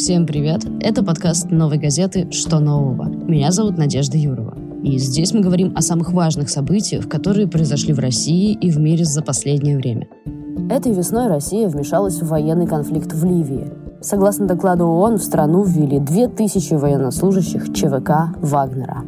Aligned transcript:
Всем 0.00 0.26
привет! 0.26 0.62
Это 0.80 1.04
подкаст 1.04 1.50
новой 1.50 1.76
газеты 1.76 2.30
«Что 2.30 2.58
нового?». 2.58 3.04
Меня 3.04 3.52
зовут 3.52 3.76
Надежда 3.76 4.16
Юрова. 4.16 4.56
И 4.82 4.96
здесь 4.96 5.34
мы 5.34 5.40
говорим 5.40 5.74
о 5.76 5.82
самых 5.82 6.14
важных 6.14 6.48
событиях, 6.48 7.06
которые 7.06 7.46
произошли 7.46 7.92
в 7.92 7.98
России 7.98 8.54
и 8.54 8.70
в 8.70 8.78
мире 8.78 9.04
за 9.04 9.22
последнее 9.22 9.76
время. 9.76 10.08
Этой 10.70 10.94
весной 10.94 11.26
Россия 11.28 11.68
вмешалась 11.68 12.22
в 12.22 12.28
военный 12.28 12.66
конфликт 12.66 13.12
в 13.12 13.26
Ливии. 13.26 13.74
Согласно 14.00 14.46
докладу 14.46 14.86
ООН, 14.86 15.18
в 15.18 15.22
страну 15.22 15.64
ввели 15.64 15.98
2000 15.98 16.72
военнослужащих 16.76 17.70
ЧВК 17.74 18.34
«Вагнера». 18.40 19.04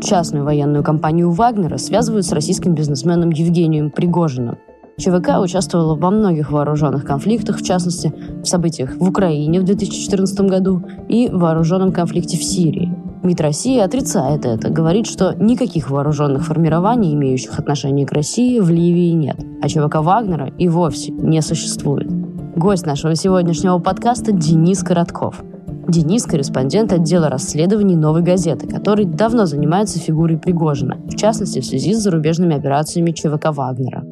Частную 0.00 0.46
военную 0.46 0.82
компанию 0.82 1.30
«Вагнера» 1.30 1.76
связывают 1.76 2.24
с 2.24 2.32
российским 2.32 2.74
бизнесменом 2.74 3.28
Евгением 3.28 3.90
Пригожиным. 3.90 4.56
ЧВК 4.98 5.40
участвовала 5.40 5.94
во 5.94 6.10
многих 6.10 6.50
вооруженных 6.50 7.04
конфликтах, 7.04 7.58
в 7.58 7.64
частности, 7.64 8.12
в 8.42 8.46
событиях 8.46 8.96
в 8.96 9.08
Украине 9.08 9.60
в 9.60 9.64
2014 9.64 10.40
году 10.42 10.82
и 11.08 11.28
в 11.28 11.38
вооруженном 11.38 11.92
конфликте 11.92 12.36
в 12.36 12.44
Сирии. 12.44 12.94
МИД 13.22 13.40
России 13.40 13.78
отрицает 13.78 14.44
это, 14.44 14.68
говорит, 14.68 15.06
что 15.06 15.32
никаких 15.34 15.90
вооруженных 15.90 16.44
формирований, 16.44 17.14
имеющих 17.14 17.58
отношение 17.58 18.04
к 18.04 18.12
России, 18.12 18.58
в 18.58 18.68
Ливии 18.68 19.12
нет, 19.12 19.36
а 19.62 19.68
ЧВК 19.68 19.96
Вагнера 19.96 20.48
и 20.58 20.68
вовсе 20.68 21.12
не 21.12 21.40
существует. 21.40 22.10
Гость 22.56 22.84
нашего 22.84 23.14
сегодняшнего 23.14 23.78
подкаста 23.78 24.32
Денис 24.32 24.82
Коротков. 24.82 25.42
Денис– 25.88 26.24
корреспондент 26.26 26.92
отдела 26.92 27.28
расследований 27.28 27.96
«Новой 27.96 28.22
газеты», 28.22 28.68
который 28.68 29.04
давно 29.04 29.46
занимается 29.46 29.98
фигурой 29.98 30.38
Пригожина, 30.38 30.96
в 31.06 31.16
частности, 31.16 31.60
в 31.60 31.64
связи 31.64 31.94
с 31.94 31.98
зарубежными 31.98 32.56
операциями 32.56 33.12
ЧВК 33.12 33.46
Вагнера. 33.50 34.04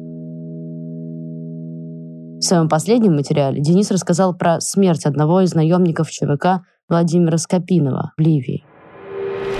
В 2.41 2.43
своем 2.43 2.67
последнем 2.67 3.13
материале 3.13 3.61
Денис 3.61 3.91
рассказал 3.91 4.35
про 4.35 4.59
смерть 4.61 5.05
одного 5.05 5.41
из 5.41 5.53
наемников 5.53 6.09
ЧВК 6.09 6.65
Владимира 6.89 7.37
Скопинова 7.37 8.13
в 8.17 8.19
Ливии. 8.19 8.65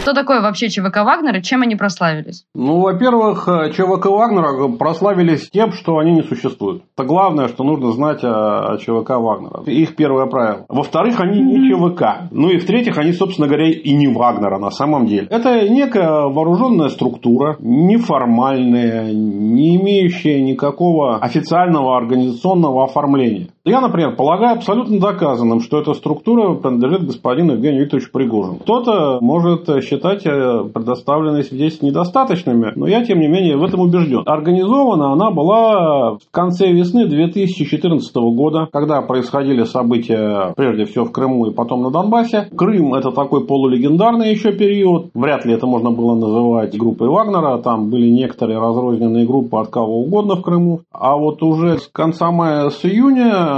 Что 0.01 0.15
такое 0.15 0.41
вообще 0.41 0.67
ЧВК 0.67 1.03
Вагнер 1.03 1.37
и 1.37 1.43
чем 1.43 1.61
они 1.61 1.75
прославились? 1.75 2.45
Ну, 2.55 2.79
во-первых, 2.79 3.47
э, 3.47 3.71
ЧВК 3.71 4.07
Вагнера 4.07 4.67
прославились 4.75 5.47
тем, 5.51 5.71
что 5.73 5.99
они 5.99 6.11
не 6.11 6.23
существуют. 6.23 6.81
Это 6.97 7.07
главное, 7.07 7.47
что 7.47 7.63
нужно 7.63 7.91
знать 7.91 8.23
о 8.23 8.77
ЧВК 8.79 9.11
Вагнера. 9.11 9.61
Их 9.67 9.95
первое 9.95 10.25
правило. 10.25 10.65
Во-вторых, 10.69 11.19
они 11.19 11.39
не 11.39 11.69
ЧВК. 11.69 12.31
Ну 12.31 12.49
и 12.49 12.57
в-третьих, 12.57 12.97
они, 12.97 13.13
собственно 13.13 13.47
говоря, 13.47 13.69
и 13.69 13.93
не 13.93 14.07
Вагнера 14.07 14.57
на 14.57 14.71
самом 14.71 15.05
деле. 15.05 15.27
Это 15.29 15.69
некая 15.69 16.27
вооруженная 16.29 16.89
структура, 16.89 17.57
неформальная, 17.59 19.13
не 19.13 19.75
имеющая 19.75 20.41
никакого 20.41 21.17
официального 21.17 21.95
организационного 21.95 22.85
оформления. 22.85 23.49
Я, 23.63 23.79
например, 23.79 24.15
полагаю 24.15 24.57
абсолютно 24.57 24.99
доказанным, 24.99 25.61
что 25.61 25.79
эта 25.79 25.93
структура 25.93 26.55
принадлежит 26.55 27.05
господину 27.05 27.53
Евгению 27.53 27.83
Викторовичу 27.83 28.11
Пригожину. 28.11 28.55
Кто-то 28.55 29.19
может 29.21 29.69
считать 29.83 30.25
э, 30.25 30.63
предоставленные 30.73 31.43
здесь 31.43 31.79
недостаточными, 31.83 32.73
но 32.75 32.87
я, 32.87 33.05
тем 33.05 33.19
не 33.19 33.27
менее, 33.27 33.57
в 33.57 33.63
этом 33.63 33.81
убежден. 33.81 34.23
Организована 34.25 35.13
она 35.13 35.29
была 35.29 36.13
в 36.15 36.31
конце 36.31 36.71
весны 36.71 37.05
2014 37.05 38.15
года, 38.15 38.67
когда 38.71 39.03
происходили 39.03 39.63
события, 39.65 40.53
прежде 40.55 40.85
всего, 40.85 41.05
в 41.05 41.11
Крыму 41.11 41.45
и 41.45 41.53
потом 41.53 41.83
на 41.83 41.91
Донбассе. 41.91 42.47
Крым– 42.57 42.93
это 42.95 43.11
такой 43.11 43.45
полулегендарный 43.45 44.31
еще 44.31 44.53
период. 44.53 45.11
Вряд 45.13 45.45
ли 45.45 45.53
это 45.53 45.67
можно 45.67 45.91
было 45.91 46.15
называть 46.15 46.75
группой 46.75 47.09
Вагнера. 47.09 47.59
Там 47.59 47.91
были 47.91 48.09
некоторые 48.09 48.57
разрозненные 48.57 49.27
группы 49.27 49.55
от 49.57 49.67
кого 49.67 50.01
угодно 50.01 50.35
в 50.37 50.41
Крыму. 50.41 50.79
А 50.91 51.15
вот 51.15 51.43
уже 51.43 51.77
с 51.77 51.87
конца 51.87 52.31
мая, 52.31 52.71
с 52.71 52.83
июня 52.85 53.50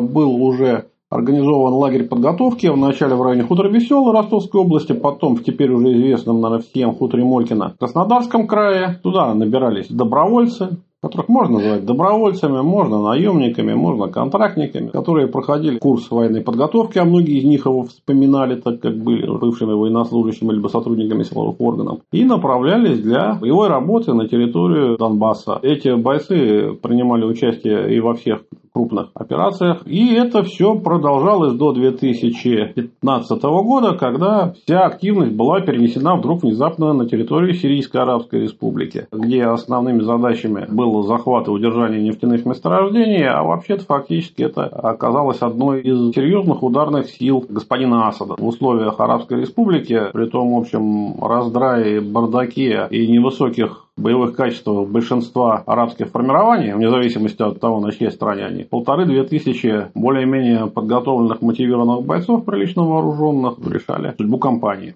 был 0.00 0.42
уже 0.42 0.86
организован 1.10 1.72
лагерь 1.74 2.06
подготовки 2.06 2.66
вначале 2.66 3.14
в 3.14 3.22
районе 3.22 3.42
хутора 3.44 3.68
Веселый 3.68 4.12
Ростовской 4.12 4.60
области, 4.60 4.92
потом 4.92 5.36
в 5.36 5.44
теперь 5.44 5.70
уже 5.72 5.92
известном, 5.92 6.40
наверное, 6.40 6.64
всем 6.64 6.94
хуторе 6.94 7.24
Молькина 7.24 7.70
в 7.70 7.78
Краснодарском 7.78 8.46
крае. 8.46 9.00
Туда 9.02 9.34
набирались 9.34 9.88
добровольцы, 9.88 10.78
которых 11.00 11.28
можно 11.28 11.58
называть 11.58 11.86
добровольцами, 11.86 12.60
можно 12.60 13.00
наемниками, 13.00 13.72
можно 13.72 14.08
контрактниками, 14.08 14.88
которые 14.88 15.28
проходили 15.28 15.78
курс 15.78 16.10
военной 16.10 16.42
подготовки, 16.42 16.98
а 16.98 17.04
многие 17.04 17.38
из 17.38 17.44
них 17.44 17.66
его 17.66 17.84
вспоминали, 17.84 18.56
так 18.56 18.80
как 18.80 18.96
были 18.98 19.26
бывшими 19.26 19.72
военнослужащими 19.72 20.52
либо 20.52 20.68
сотрудниками 20.68 21.22
силовых 21.22 21.60
органов, 21.60 22.00
и 22.12 22.24
направлялись 22.24 23.00
для 23.00 23.34
боевой 23.34 23.68
работы 23.68 24.12
на 24.12 24.28
территорию 24.28 24.98
Донбасса. 24.98 25.60
Эти 25.62 25.94
бойцы 25.94 26.72
принимали 26.82 27.24
участие 27.24 27.94
и 27.96 28.00
во 28.00 28.14
всех 28.14 28.42
крупных 28.78 29.08
операциях. 29.14 29.82
И 29.86 30.14
это 30.14 30.44
все 30.44 30.76
продолжалось 30.76 31.54
до 31.54 31.72
2015 31.72 33.42
года, 33.42 33.96
когда 33.98 34.52
вся 34.52 34.80
активность 34.82 35.34
была 35.34 35.60
перенесена 35.60 36.16
вдруг 36.16 36.42
внезапно 36.42 36.92
на 36.92 37.08
территорию 37.08 37.54
Сирийской 37.54 38.02
Арабской 38.02 38.42
Республики, 38.42 39.08
где 39.10 39.42
основными 39.42 40.02
задачами 40.02 40.66
был 40.68 41.02
захват 41.02 41.48
и 41.48 41.50
удержание 41.50 42.00
нефтяных 42.00 42.46
месторождений, 42.46 43.26
а 43.26 43.42
вообще-то 43.42 43.84
фактически 43.84 44.42
это 44.42 44.64
оказалось 44.66 45.42
одной 45.42 45.80
из 45.80 46.14
серьезных 46.14 46.62
ударных 46.62 47.08
сил 47.10 47.44
господина 47.48 48.06
Асада 48.06 48.36
в 48.38 48.46
условиях 48.46 49.00
Арабской 49.00 49.40
Республики, 49.40 50.00
при 50.12 50.26
том, 50.26 50.54
в 50.54 50.58
общем, 50.58 51.20
раздрае, 51.20 52.00
бардаке 52.00 52.86
и 52.90 53.08
невысоких 53.08 53.87
боевых 53.98 54.36
качествах 54.36 54.88
большинства 54.88 55.62
арабских 55.66 56.08
формирований, 56.08 56.72
вне 56.72 56.88
зависимости 56.88 57.42
от 57.42 57.60
того, 57.60 57.80
на 57.80 57.92
чьей 57.92 58.10
стороне 58.10 58.46
они, 58.46 58.64
полторы-две 58.64 59.24
тысячи 59.24 59.86
более-менее 59.94 60.66
подготовленных, 60.66 61.42
мотивированных 61.42 62.04
бойцов, 62.04 62.44
прилично 62.44 62.84
вооруженных, 62.84 63.58
решали 63.70 64.14
судьбу 64.16 64.38
компании. 64.38 64.94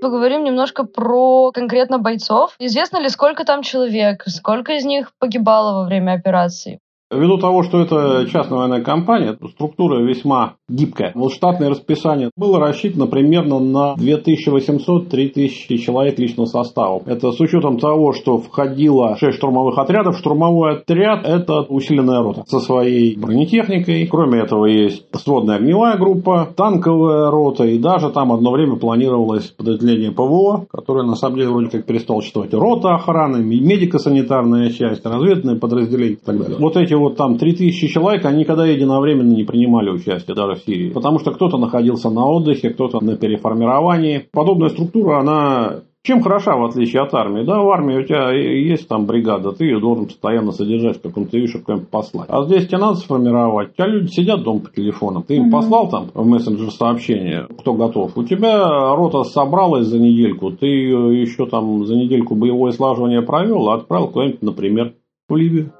Поговорим 0.00 0.42
немножко 0.42 0.84
про 0.84 1.52
конкретно 1.52 1.98
бойцов. 1.98 2.56
Известно 2.58 2.98
ли, 2.98 3.08
сколько 3.08 3.44
там 3.44 3.62
человек, 3.62 4.24
сколько 4.26 4.72
из 4.72 4.84
них 4.84 5.12
погибало 5.20 5.82
во 5.82 5.86
время 5.86 6.14
операции? 6.14 6.80
Ввиду 7.12 7.38
того, 7.38 7.62
что 7.62 7.80
это 7.80 8.26
частная 8.30 8.58
военная 8.58 8.82
компания, 8.82 9.36
структура 9.54 10.02
весьма 10.02 10.54
гибкая. 10.68 11.12
Вот 11.14 11.32
штатное 11.32 11.70
расписание 11.70 12.30
было 12.36 12.58
рассчитано 12.58 13.06
примерно 13.06 13.58
на 13.58 13.94
2800-3000 13.98 15.76
человек 15.76 16.18
личного 16.18 16.46
состава. 16.46 17.02
Это 17.06 17.32
с 17.32 17.40
учетом 17.40 17.78
того, 17.78 18.12
что 18.12 18.38
входило 18.38 19.16
6 19.16 19.36
штурмовых 19.36 19.78
отрядов. 19.78 20.16
Штурмовой 20.18 20.76
отряд– 20.76 21.20
это 21.24 21.60
усиленная 21.60 22.22
рота 22.22 22.44
со 22.46 22.60
своей 22.60 23.16
бронетехникой. 23.16 24.06
Кроме 24.06 24.40
этого, 24.40 24.66
есть 24.66 25.04
сводная 25.14 25.56
огневая 25.56 25.98
группа, 25.98 26.48
танковая 26.56 27.30
рота 27.30 27.64
и 27.64 27.78
даже 27.78 28.10
там 28.10 28.32
одно 28.32 28.52
время 28.52 28.76
планировалось 28.76 29.50
подразделение 29.50 30.12
ПВО, 30.12 30.66
которое 30.70 31.04
на 31.04 31.14
самом 31.16 31.36
деле 31.36 31.50
вроде 31.50 31.70
как 31.70 31.86
перестало 31.86 32.20
существовать. 32.20 32.54
Рота 32.54 32.94
охраны, 32.94 33.42
медико-санитарная 33.42 34.70
часть, 34.70 35.04
разведывательное 35.04 35.58
подразделение 35.58 36.14
и 36.14 36.24
так 36.24 36.38
далее. 36.38 36.56
Вот 36.58 36.76
эти 36.76 36.94
вот 37.02 37.16
там 37.16 37.36
3000 37.36 37.88
человек, 37.88 38.24
они 38.24 38.40
никогда 38.40 38.66
единовременно 38.66 39.32
не 39.32 39.44
принимали 39.44 39.90
участие 39.90 40.34
даже 40.34 40.54
в 40.54 40.64
Сирии. 40.64 40.90
Потому 40.90 41.18
что 41.18 41.32
кто-то 41.32 41.58
находился 41.58 42.10
на 42.10 42.26
отдыхе, 42.26 42.70
кто-то 42.70 43.04
на 43.04 43.16
переформировании. 43.16 44.28
Подобная 44.32 44.68
структура, 44.68 45.20
она 45.20 45.82
чем 46.04 46.20
хороша, 46.20 46.56
в 46.56 46.64
отличие 46.64 47.00
от 47.00 47.14
армии? 47.14 47.44
Да, 47.44 47.62
в 47.62 47.70
армии 47.70 47.96
у 47.96 48.02
тебя 48.02 48.32
есть 48.32 48.88
там 48.88 49.06
бригада, 49.06 49.52
ты 49.52 49.66
ее 49.66 49.78
должен 49.78 50.06
постоянно 50.06 50.50
содержать 50.50 50.98
в 50.98 51.00
каком-то 51.00 51.38
чтобы 51.46 51.64
куда-нибудь 51.64 51.90
послать. 51.90 52.28
А 52.28 52.42
здесь 52.44 52.66
тебе 52.66 52.78
надо 52.78 52.96
сформировать. 52.96 53.70
У 53.70 53.74
тебя 53.74 53.86
люди 53.86 54.08
сидят 54.08 54.42
дома 54.42 54.60
по 54.60 54.70
телефонам. 54.70 55.22
Ты 55.22 55.36
им 55.36 55.44
угу. 55.44 55.52
послал 55.52 55.88
там 55.88 56.10
в 56.12 56.26
мессенджер 56.26 56.72
сообщение, 56.72 57.46
кто 57.56 57.74
готов. 57.74 58.18
У 58.18 58.24
тебя 58.24 58.96
рота 58.96 59.22
собралась 59.22 59.86
за 59.86 60.00
недельку, 60.00 60.50
ты 60.50 60.66
ее 60.66 61.20
еще 61.20 61.46
там 61.46 61.86
за 61.86 61.94
недельку 61.94 62.34
боевое 62.34 62.72
слаживание 62.72 63.22
провел, 63.22 63.68
а 63.68 63.74
отправил 63.76 64.08
куда-нибудь, 64.08 64.42
например, 64.42 64.94
в 65.28 65.36
Ливию. 65.36 65.72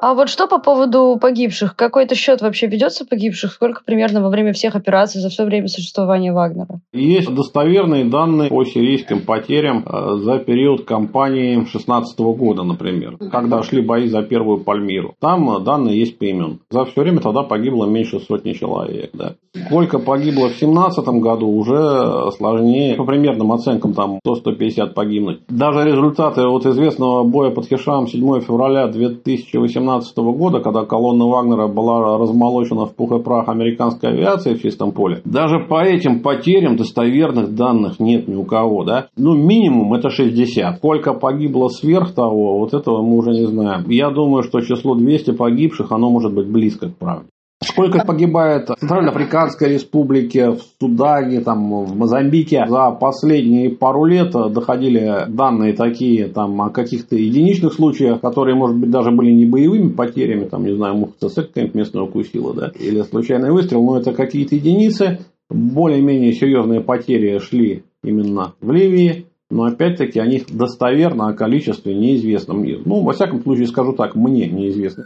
А 0.00 0.14
вот 0.14 0.28
что 0.28 0.46
по 0.46 0.58
поводу 0.58 1.18
погибших? 1.20 1.74
Какой-то 1.74 2.14
счет 2.14 2.40
вообще 2.40 2.68
ведется 2.68 3.04
погибших? 3.04 3.52
Сколько 3.52 3.82
примерно 3.84 4.22
во 4.22 4.28
время 4.28 4.52
всех 4.52 4.76
операций 4.76 5.20
за 5.20 5.28
все 5.28 5.44
время 5.44 5.66
существования 5.66 6.32
Вагнера? 6.32 6.80
Есть 6.92 7.34
достоверные 7.34 8.04
данные 8.04 8.48
по 8.48 8.64
сирийским 8.64 9.22
потерям 9.22 9.84
э, 9.84 10.18
за 10.22 10.38
период 10.38 10.84
кампании 10.84 11.56
2016 11.56 12.18
года, 12.20 12.62
например, 12.62 13.16
когда 13.30 13.62
шли 13.62 13.82
бои 13.82 14.06
за 14.06 14.22
первую 14.22 14.60
Пальмиру. 14.62 15.14
Там 15.20 15.50
э, 15.56 15.60
данные 15.64 15.98
есть 15.98 16.16
по 16.18 16.24
имен. 16.24 16.60
За 16.70 16.84
все 16.84 17.02
время 17.02 17.20
тогда 17.20 17.42
погибло 17.42 17.86
меньше 17.86 18.20
сотни 18.20 18.52
человек. 18.52 19.10
Да. 19.14 19.34
Сколько 19.66 19.98
погибло 19.98 20.48
в 20.48 20.58
2017 20.58 21.04
году, 21.20 21.48
уже 21.48 22.30
сложнее. 22.36 22.94
По 22.94 23.04
примерным 23.04 23.52
оценкам, 23.52 23.94
там 23.94 24.20
100-150 24.24 24.94
погибнуть. 24.94 25.40
Даже 25.48 25.84
результаты 25.84 26.46
вот 26.46 26.66
известного 26.66 27.24
боя 27.24 27.50
под 27.50 27.66
Хишам 27.66 28.06
7 28.06 28.40
февраля 28.42 28.86
2018 28.86 29.87
2012 29.88 30.16
года, 30.38 30.60
когда 30.60 30.84
колонна 30.84 31.26
Вагнера 31.26 31.68
была 31.68 32.18
размолочена 32.18 32.86
в 32.86 32.94
пух 32.94 33.12
и 33.12 33.22
прах 33.22 33.48
американской 33.48 34.10
авиации 34.10 34.54
в 34.54 34.62
чистом 34.62 34.92
поле, 34.92 35.20
даже 35.24 35.60
по 35.60 35.82
этим 35.82 36.20
потерям 36.20 36.76
достоверных 36.76 37.54
данных 37.54 37.98
нет 37.98 38.28
ни 38.28 38.34
у 38.34 38.44
кого. 38.44 38.84
Да? 38.84 39.06
Ну, 39.16 39.34
минимум 39.34 39.94
это 39.94 40.10
60. 40.10 40.76
Сколько 40.76 41.14
погибло 41.14 41.68
сверх 41.68 42.14
того, 42.14 42.58
вот 42.58 42.74
этого 42.74 43.02
мы 43.02 43.16
уже 43.16 43.30
не 43.30 43.46
знаем. 43.46 43.88
Я 43.88 44.10
думаю, 44.10 44.42
что 44.42 44.60
число 44.60 44.94
200 44.94 45.32
погибших, 45.32 45.92
оно 45.92 46.10
может 46.10 46.34
быть 46.34 46.48
близко 46.48 46.88
к 46.88 46.96
правде. 46.96 47.28
Сколько 47.60 48.04
погибает 48.04 48.68
в 48.68 48.76
Центральноафриканской 48.76 49.72
республике, 49.72 50.50
в 50.50 50.60
Судане, 50.80 51.40
там, 51.40 51.84
в 51.84 51.96
Мозамбике. 51.96 52.64
За 52.68 52.92
последние 52.92 53.70
пару 53.70 54.04
лет 54.04 54.30
доходили 54.30 55.24
данные 55.28 55.72
такие 55.72 56.28
там, 56.28 56.60
о 56.62 56.70
каких-то 56.70 57.16
единичных 57.16 57.72
случаях, 57.72 58.20
которые, 58.20 58.54
может 58.54 58.76
быть, 58.76 58.90
даже 58.90 59.10
были 59.10 59.32
не 59.32 59.44
боевыми 59.44 59.88
потерями, 59.88 60.44
там, 60.44 60.64
не 60.64 60.76
знаю, 60.76 60.94
муха 60.94 61.14
ЦСК 61.18 61.56
местная 61.74 62.02
укусила, 62.02 62.54
да, 62.54 62.70
или 62.78 63.02
случайный 63.02 63.50
выстрел, 63.50 63.82
но 63.82 63.98
это 63.98 64.12
какие-то 64.12 64.54
единицы. 64.54 65.18
Более-менее 65.50 66.34
серьезные 66.34 66.80
потери 66.80 67.38
шли 67.38 67.82
именно 68.04 68.54
в 68.60 68.70
Ливии, 68.70 69.26
но 69.50 69.64
опять-таки 69.64 70.20
о 70.20 70.26
них 70.26 70.44
достоверно, 70.48 71.28
о 71.28 71.32
количестве 71.32 71.94
неизвестно 71.94 72.54
мне. 72.54 72.78
Ну, 72.84 73.00
во 73.02 73.14
всяком 73.14 73.42
случае, 73.42 73.66
скажу 73.66 73.94
так, 73.94 74.14
мне 74.14 74.46
неизвестно. 74.46 75.04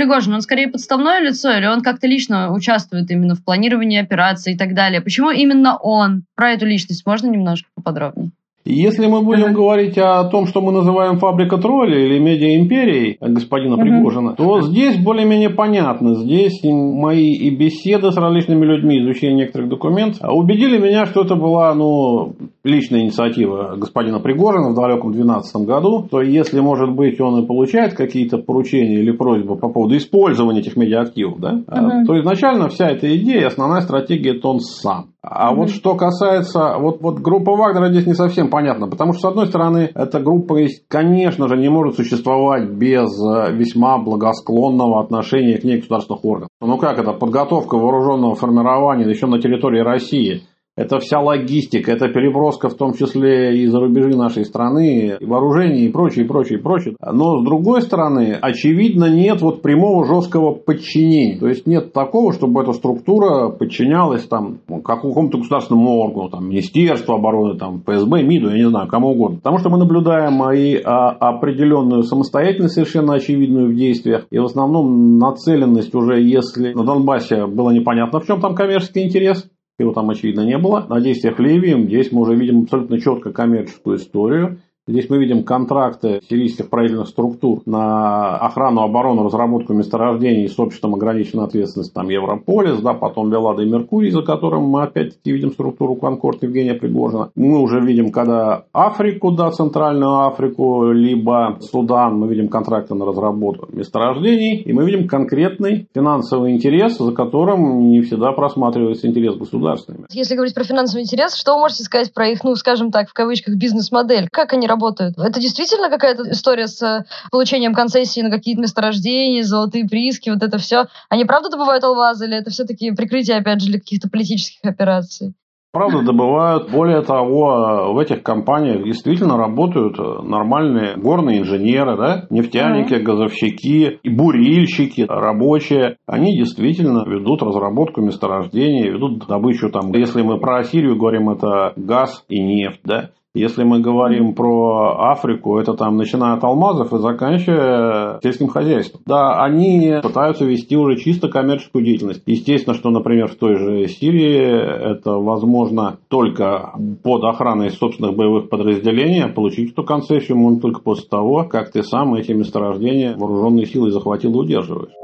Пригожин, 0.00 0.32
он 0.32 0.40
скорее 0.40 0.68
подставное 0.68 1.20
лицо 1.20 1.52
или 1.52 1.66
он 1.66 1.82
как-то 1.82 2.06
лично 2.06 2.50
участвует 2.54 3.10
именно 3.10 3.34
в 3.34 3.44
планировании 3.44 4.00
операций 4.00 4.54
и 4.54 4.56
так 4.56 4.72
далее? 4.72 5.02
Почему 5.02 5.30
именно 5.30 5.76
он? 5.76 6.24
Про 6.34 6.52
эту 6.52 6.64
личность 6.64 7.04
можно 7.04 7.26
немножко 7.26 7.68
поподробнее? 7.74 8.30
Если 8.64 9.06
мы 9.06 9.22
будем 9.22 9.52
uh-huh. 9.52 9.54
говорить 9.54 9.96
о 9.96 10.24
том, 10.24 10.46
что 10.46 10.60
мы 10.60 10.70
называем 10.70 11.18
фабрика 11.18 11.56
тролля 11.56 11.98
или 11.98 12.18
медиа 12.18 12.56
империей 12.56 13.16
господина 13.18 13.74
uh-huh. 13.74 13.80
Пригожина, 13.80 14.34
то 14.34 14.60
здесь 14.60 15.02
более-менее 15.02 15.48
понятно. 15.48 16.14
Здесь 16.14 16.60
мои 16.62 17.32
и 17.32 17.56
беседы 17.56 18.10
с 18.10 18.16
различными 18.16 18.66
людьми, 18.66 19.00
изучение 19.00 19.44
некоторых 19.44 19.70
документов 19.70 20.20
убедили 20.30 20.78
меня, 20.78 21.06
что 21.06 21.22
это 21.22 21.36
была 21.36 21.74
ну, 21.74 22.34
личная 22.62 23.00
инициатива 23.00 23.76
господина 23.76 24.20
Пригожина 24.20 24.70
в 24.70 24.74
далеком 24.74 25.12
2012 25.12 25.66
году. 25.66 26.06
То 26.10 26.20
если, 26.20 26.60
может 26.60 26.94
быть, 26.94 27.18
он 27.18 27.42
и 27.42 27.46
получает 27.46 27.94
какие-то 27.94 28.36
поручения 28.36 29.00
или 29.00 29.12
просьбы 29.12 29.56
по 29.56 29.70
поводу 29.70 29.96
использования 29.96 30.60
этих 30.60 30.76
медиаактивов, 30.76 31.40
да, 31.40 31.62
uh-huh. 31.66 32.04
то 32.06 32.20
изначально 32.20 32.68
вся 32.68 32.88
эта 32.88 33.16
идея, 33.16 33.46
основная 33.46 33.80
стратегия, 33.80 34.36
это 34.36 34.48
он 34.48 34.60
сам. 34.60 35.06
А 35.22 35.52
mm-hmm. 35.52 35.56
вот 35.56 35.70
что 35.70 35.96
касается, 35.96 36.76
вот, 36.78 37.02
вот 37.02 37.18
группа 37.18 37.52
Вагнера 37.54 37.90
здесь 37.90 38.06
не 38.06 38.14
совсем 38.14 38.48
понятно, 38.48 38.88
потому 38.88 39.12
что, 39.12 39.28
с 39.28 39.30
одной 39.30 39.46
стороны, 39.48 39.90
эта 39.94 40.18
группа, 40.18 40.56
конечно 40.88 41.46
же, 41.46 41.58
не 41.58 41.68
может 41.68 41.96
существовать 41.96 42.70
без 42.70 43.10
э, 43.20 43.52
весьма 43.52 43.98
благосклонного 43.98 45.02
отношения 45.02 45.58
к 45.58 45.64
ней 45.64 45.76
государственных 45.76 46.24
органов. 46.24 46.48
Ну 46.60 46.78
как 46.78 46.98
это, 46.98 47.12
подготовка 47.12 47.76
вооруженного 47.76 48.34
формирования 48.34 49.08
еще 49.08 49.26
на 49.26 49.40
территории 49.40 49.80
России– 49.80 50.42
это 50.80 50.98
вся 50.98 51.20
логистика, 51.20 51.92
это 51.92 52.08
переброска 52.08 52.70
в 52.70 52.74
том 52.74 52.94
числе 52.94 53.58
и 53.58 53.66
за 53.66 53.80
рубежи 53.80 54.16
нашей 54.16 54.46
страны, 54.46 55.18
и 55.20 55.24
вооружение, 55.24 55.84
и 55.84 55.92
прочее, 55.92 56.24
и 56.24 56.28
прочее, 56.28 56.58
и 56.58 56.62
прочее. 56.62 56.96
Но 57.00 57.40
с 57.40 57.44
другой 57.44 57.82
стороны, 57.82 58.38
очевидно, 58.40 59.04
нет 59.04 59.42
вот 59.42 59.60
прямого 59.60 60.06
жесткого 60.06 60.54
подчинения. 60.54 61.38
То 61.38 61.48
есть 61.48 61.66
нет 61.66 61.92
такого, 61.92 62.32
чтобы 62.32 62.62
эта 62.62 62.72
структура 62.72 63.50
подчинялась 63.50 64.26
там 64.26 64.60
ну, 64.68 64.80
какому-то 64.80 65.36
государственному 65.36 65.98
органу, 65.98 66.30
там, 66.30 66.48
Министерству 66.48 67.14
обороны, 67.14 67.58
там, 67.58 67.82
ФСБ, 67.82 68.22
МИДу, 68.22 68.48
я 68.48 68.56
не 68.56 68.68
знаю, 68.70 68.88
кому 68.88 69.10
угодно. 69.10 69.36
Потому 69.36 69.58
что 69.58 69.68
мы 69.68 69.76
наблюдаем 69.76 70.42
и 70.50 70.80
а, 70.82 71.10
определенную 71.10 72.04
самостоятельность 72.04 72.74
совершенно 72.74 73.14
очевидную 73.14 73.68
в 73.68 73.74
действиях, 73.74 74.26
и 74.30 74.38
в 74.38 74.44
основном 74.44 75.18
нацеленность 75.18 75.94
уже, 75.94 76.22
если 76.22 76.72
на 76.72 76.84
Донбассе 76.84 77.46
было 77.46 77.70
непонятно, 77.70 78.20
в 78.20 78.26
чем 78.26 78.40
там 78.40 78.54
коммерческий 78.54 79.02
интерес, 79.02 79.46
его 79.80 79.92
там, 79.92 80.10
очевидно, 80.10 80.42
не 80.42 80.58
было. 80.58 80.86
На 80.88 81.00
действиях 81.00 81.38
Ливии 81.38 81.82
здесь 81.86 82.12
мы 82.12 82.22
уже 82.22 82.34
видим 82.34 82.62
абсолютно 82.62 83.00
четко 83.00 83.32
коммерческую 83.32 83.96
историю. 83.96 84.60
Здесь 84.90 85.08
мы 85.08 85.18
видим 85.18 85.44
контракты 85.44 86.20
сирийских 86.28 86.68
правительных 86.68 87.06
структур 87.06 87.62
на 87.64 88.36
охрану, 88.38 88.82
оборону, 88.82 89.22
разработку 89.22 89.72
месторождений 89.72 90.48
с 90.48 90.58
обществом 90.58 90.96
ограниченной 90.96 91.44
ответственности, 91.44 91.94
там 91.94 92.08
Европолис, 92.08 92.80
да, 92.80 92.92
потом 92.94 93.30
Беллада 93.30 93.62
и 93.62 93.70
Меркурий, 93.70 94.10
за 94.10 94.22
которым 94.22 94.64
мы 94.64 94.82
опять-таки 94.82 95.30
видим 95.30 95.52
структуру 95.52 95.94
Конкорд 95.94 96.42
Евгения 96.42 96.74
Пригожина. 96.74 97.30
Мы 97.36 97.60
уже 97.60 97.78
видим, 97.80 98.10
когда 98.10 98.64
Африку, 98.72 99.30
да, 99.30 99.52
Центральную 99.52 100.26
Африку, 100.26 100.90
либо 100.90 101.58
Судан, 101.60 102.18
мы 102.18 102.26
видим 102.26 102.48
контракты 102.48 102.96
на 102.96 103.04
разработку 103.04 103.68
месторождений, 103.72 104.56
и 104.56 104.72
мы 104.72 104.84
видим 104.84 105.06
конкретный 105.06 105.86
финансовый 105.94 106.50
интерес, 106.50 106.98
за 106.98 107.12
которым 107.12 107.90
не 107.90 108.00
всегда 108.00 108.32
просматривается 108.32 109.06
интерес 109.06 109.36
государственный. 109.36 110.06
Если 110.10 110.34
говорить 110.34 110.56
про 110.56 110.64
финансовый 110.64 111.02
интерес, 111.02 111.36
что 111.36 111.54
вы 111.54 111.60
можете 111.60 111.84
сказать 111.84 112.12
про 112.12 112.26
их, 112.26 112.42
ну, 112.42 112.56
скажем 112.56 112.90
так, 112.90 113.08
в 113.08 113.12
кавычках, 113.12 113.54
бизнес-модель? 113.54 114.26
Как 114.32 114.52
они 114.52 114.66
работают. 114.66 114.79
Это 114.88 115.40
действительно 115.40 115.90
какая-то 115.90 116.30
история 116.30 116.66
с 116.66 116.82
э, 116.82 117.04
получением 117.30 117.74
концессии 117.74 118.20
на 118.20 118.30
какие-то 118.30 118.62
месторождения, 118.62 119.42
золотые 119.42 119.86
прииски, 119.86 120.30
вот 120.30 120.42
это 120.42 120.58
все. 120.58 120.86
Они 121.08 121.24
правда 121.24 121.50
добывают 121.50 121.84
алмазы 121.84 122.26
или 122.26 122.36
это 122.36 122.50
все-таки 122.50 122.90
прикрытие, 122.92 123.36
опять 123.38 123.60
же, 123.60 123.68
для 123.68 123.78
каких-то 123.78 124.08
политических 124.08 124.64
операций? 124.68 125.34
Правда, 125.72 126.02
добывают. 126.04 126.70
Более 126.70 127.02
того, 127.02 127.92
в 127.92 127.98
этих 127.98 128.22
компаниях 128.22 128.84
действительно 128.84 129.36
работают 129.36 129.98
нормальные 129.98 130.96
горные 130.96 131.40
инженеры, 131.40 131.96
да? 131.96 132.26
нефтяники, 132.30 132.94
газовщики, 132.94 133.98
и 134.02 134.08
бурильщики, 134.08 135.02
рабочие. 135.08 135.96
Они 136.06 136.36
действительно 136.36 137.04
ведут 137.06 137.42
разработку 137.42 138.00
месторождений, 138.00 138.90
ведут 138.90 139.26
добычу 139.26 139.70
там. 139.70 139.92
Если 139.92 140.22
мы 140.22 140.38
про 140.38 140.64
Сирию 140.64 140.96
говорим, 140.96 141.30
это 141.30 141.72
газ 141.76 142.24
и 142.28 142.42
нефть. 142.42 142.80
Да? 142.84 143.10
Если 143.32 143.62
мы 143.62 143.78
говорим 143.80 144.34
про 144.34 145.12
Африку, 145.12 145.58
это 145.58 145.74
там 145.74 145.96
начиная 145.96 146.34
от 146.34 146.42
алмазов 146.42 146.92
и 146.92 146.98
заканчивая 146.98 148.18
сельским 148.24 148.48
хозяйством. 148.48 149.02
Да, 149.06 149.44
они 149.44 149.94
пытаются 150.02 150.44
вести 150.44 150.76
уже 150.76 150.96
чисто 150.96 151.28
коммерческую 151.28 151.84
деятельность. 151.84 152.22
Естественно, 152.26 152.74
что, 152.74 152.90
например, 152.90 153.28
в 153.28 153.36
той 153.36 153.54
же 153.54 153.86
Сирии 153.86 154.92
это 154.92 155.12
возможно 155.12 155.98
только 156.08 156.72
под 157.04 157.22
охраной 157.22 157.70
собственных 157.70 158.16
боевых 158.16 158.48
подразделений, 158.48 159.22
а 159.22 159.32
получить 159.32 159.72
эту 159.72 159.84
концессию 159.84 160.36
можно 160.36 160.60
только 160.60 160.80
после 160.80 161.08
того, 161.08 161.44
как 161.44 161.70
ты 161.70 161.84
сам 161.84 162.14
эти 162.14 162.32
месторождения 162.32 163.16
вооруженные 163.16 163.66
силы 163.66 163.92
захватил 163.92 164.32
и 164.32 164.44
удерживаешь. 164.44 164.99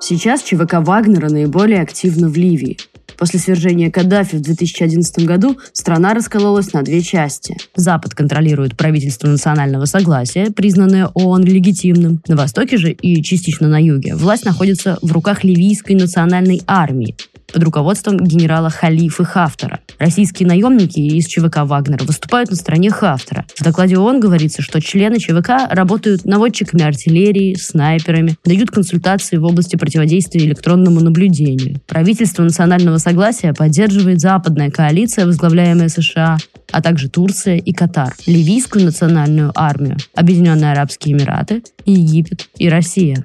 Сейчас 0.00 0.42
ЧВК 0.42 0.74
Вагнера 0.80 1.28
наиболее 1.30 1.80
активна 1.80 2.28
в 2.28 2.36
Ливии. 2.36 2.76
После 3.16 3.40
свержения 3.40 3.90
Каддафи 3.90 4.36
в 4.36 4.42
2011 4.42 5.24
году 5.24 5.56
страна 5.72 6.12
раскололась 6.12 6.72
на 6.74 6.82
две 6.82 7.00
части. 7.00 7.56
Запад 7.74 8.14
контролирует 8.14 8.76
правительство 8.76 9.26
национального 9.26 9.86
согласия, 9.86 10.50
признанное 10.50 11.06
ООН 11.14 11.44
легитимным. 11.44 12.20
На 12.28 12.36
востоке 12.36 12.76
же 12.76 12.92
и 12.92 13.22
частично 13.22 13.68
на 13.68 13.82
юге 13.82 14.14
власть 14.14 14.44
находится 14.44 14.98
в 15.00 15.10
руках 15.12 15.44
ливийской 15.44 15.94
национальной 15.94 16.62
армии, 16.66 17.16
под 17.52 17.62
руководством 17.62 18.18
генерала 18.18 18.70
Халифы 18.70 19.24
Хафтара. 19.24 19.80
Российские 19.98 20.48
наемники 20.48 21.00
из 21.00 21.26
ЧВК 21.26 21.58
Вагнера 21.64 22.04
выступают 22.04 22.50
на 22.50 22.56
стороне 22.56 22.90
Хафтара. 22.90 23.46
В 23.58 23.62
докладе 23.62 23.98
ООН 23.98 24.20
говорится, 24.20 24.62
что 24.62 24.80
члены 24.80 25.18
ЧВК 25.18 25.68
работают 25.70 26.24
наводчиками 26.24 26.82
артиллерии, 26.82 27.54
снайперами, 27.54 28.36
дают 28.44 28.70
консультации 28.70 29.36
в 29.36 29.44
области 29.44 29.76
противодействия 29.76 30.44
электронному 30.44 31.00
наблюдению. 31.00 31.80
Правительство 31.86 32.42
национального 32.42 32.98
согласия 32.98 33.52
поддерживает 33.52 34.20
западная 34.20 34.70
коалиция, 34.70 35.26
возглавляемая 35.26 35.88
США, 35.88 36.38
а 36.72 36.82
также 36.82 37.08
Турция 37.08 37.56
и 37.56 37.72
Катар, 37.72 38.14
Ливийскую 38.26 38.84
национальную 38.84 39.52
армию, 39.54 39.96
Объединенные 40.14 40.72
Арабские 40.72 41.14
Эмираты, 41.14 41.62
Египет 41.84 42.48
и 42.58 42.68
Россия. 42.68 43.24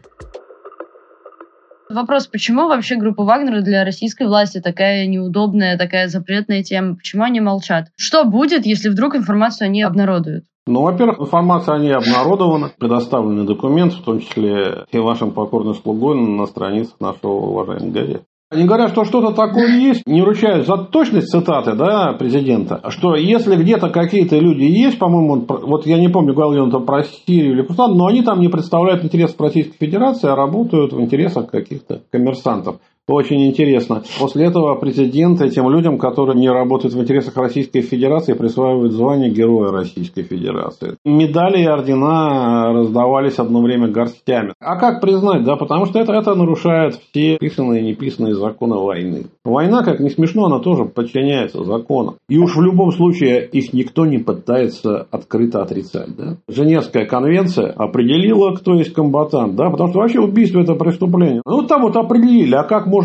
Вопрос, 1.94 2.28
почему 2.28 2.68
вообще 2.68 2.96
группа 2.96 3.24
Вагнера 3.24 3.62
для 3.62 3.84
российской 3.84 4.28
власти 4.28 4.62
такая 4.62 5.08
неудобная, 5.08 5.78
такая 5.78 6.08
запретная 6.08 6.64
тема? 6.64 6.96
Почему 6.96 7.24
они 7.24 7.42
молчат? 7.42 7.90
Что 7.98 8.24
будет, 8.24 8.66
если 8.66 8.90
вдруг 8.90 9.16
информацию 9.16 9.66
они 9.66 9.84
обнародуют? 9.84 10.46
Ну, 10.68 10.84
во-первых, 10.84 11.20
информация 11.20 11.76
о 11.76 11.80
ней 11.80 11.94
обнародована, 11.94 12.72
предоставлены 12.78 13.46
документы, 13.46 13.98
в 13.98 14.04
том 14.04 14.20
числе 14.20 14.86
и 14.92 14.98
вашим 15.00 15.32
покорным 15.32 15.74
слугой 15.74 16.16
на 16.16 16.46
страницах 16.46 17.00
нашего 17.00 17.32
уважаемого 17.32 17.92
газеты. 17.92 18.26
Они 18.52 18.66
говорят, 18.66 18.92
что 18.92 19.06
что-то 19.06 19.32
такое 19.34 19.80
есть, 19.80 20.06
не 20.06 20.22
ручаюсь 20.22 20.68
за 20.68 20.76
точность 20.76 21.30
цитаты 21.30 21.72
да, 21.72 22.12
президента, 22.12 22.82
что 22.90 23.16
если 23.16 23.56
где-то 23.56 23.90
какие-то 23.90 24.38
люди 24.38 24.64
есть, 24.64 25.00
по-моему, 25.00 25.46
вот 25.48 25.86
я 25.86 25.98
не 25.98 26.10
помню, 26.10 26.34
говорил 26.34 26.64
он 26.64 26.72
там 26.72 26.86
про 26.86 27.04
Сирию 27.04 27.54
или 27.54 27.62
Пакистан, 27.62 27.96
но 27.96 28.08
они 28.08 28.24
там 28.24 28.42
не 28.42 28.50
представляют 28.50 29.06
интересов 29.06 29.40
Российской 29.40 29.78
Федерации, 29.78 30.30
а 30.30 30.36
работают 30.36 30.92
в 30.92 31.00
интересах 31.00 31.50
каких-то 31.50 32.02
коммерсантов. 32.12 32.82
Очень 33.08 33.48
интересно. 33.48 34.04
После 34.20 34.46
этого 34.46 34.76
президент 34.76 35.42
этим 35.42 35.70
людям, 35.70 35.98
которые 35.98 36.40
не 36.40 36.50
работают 36.50 36.94
в 36.94 37.02
интересах 37.02 37.36
Российской 37.38 37.82
Федерации, 37.82 38.34
присваивает 38.34 38.94
звание 38.94 39.30
Героя 39.30 39.72
Российской 39.72 40.24
Федерации. 40.24 40.96
Медали 41.04 41.64
и 41.64 41.66
ордена 41.66 42.72
раздавались 42.74 43.40
одно 43.40 43.62
время 43.62 43.88
горстями. 43.88 44.54
А 44.60 44.78
как 44.78 45.02
признать, 45.02 45.44
да, 45.44 45.56
потому 45.56 45.86
что 45.86 46.00
это, 46.00 46.14
это 46.14 46.36
нарушает 46.36 46.96
все 46.96 47.38
писанные 47.38 47.82
и 47.82 47.88
неписанные 47.88 48.36
законы 48.36 48.76
войны. 48.76 49.26
Война, 49.44 49.84
как 49.84 50.00
не 50.00 50.10
смешно, 50.10 50.46
она 50.46 50.60
тоже 50.60 50.86
подчиняется 50.86 51.64
законам. 51.64 52.16
И 52.30 52.38
уж 52.38 52.56
в 52.56 52.62
любом 52.62 52.92
случае 52.92 53.48
их 53.48 53.74
никто 53.74 54.06
не 54.06 54.20
пытается 54.20 55.08
открыто 55.12 55.62
отрицать. 55.62 56.16
Да? 56.16 56.38
Женевская 56.48 57.06
конвенция 57.06 57.72
определила, 57.72 58.56
кто 58.56 58.76
есть 58.76 58.94
комбатант, 58.94 59.56
да, 59.56 59.70
потому 59.70 59.90
что 59.90 60.00
вообще 60.00 60.20
убийство 60.20 60.62
это 60.62 60.76
преступление. 60.76 61.42
Ну, 61.46 61.64
там 61.64 61.82
вот 61.82 61.96
определили, 61.98 62.56
а 62.56 62.64
как 62.64 62.88
можно 62.88 63.01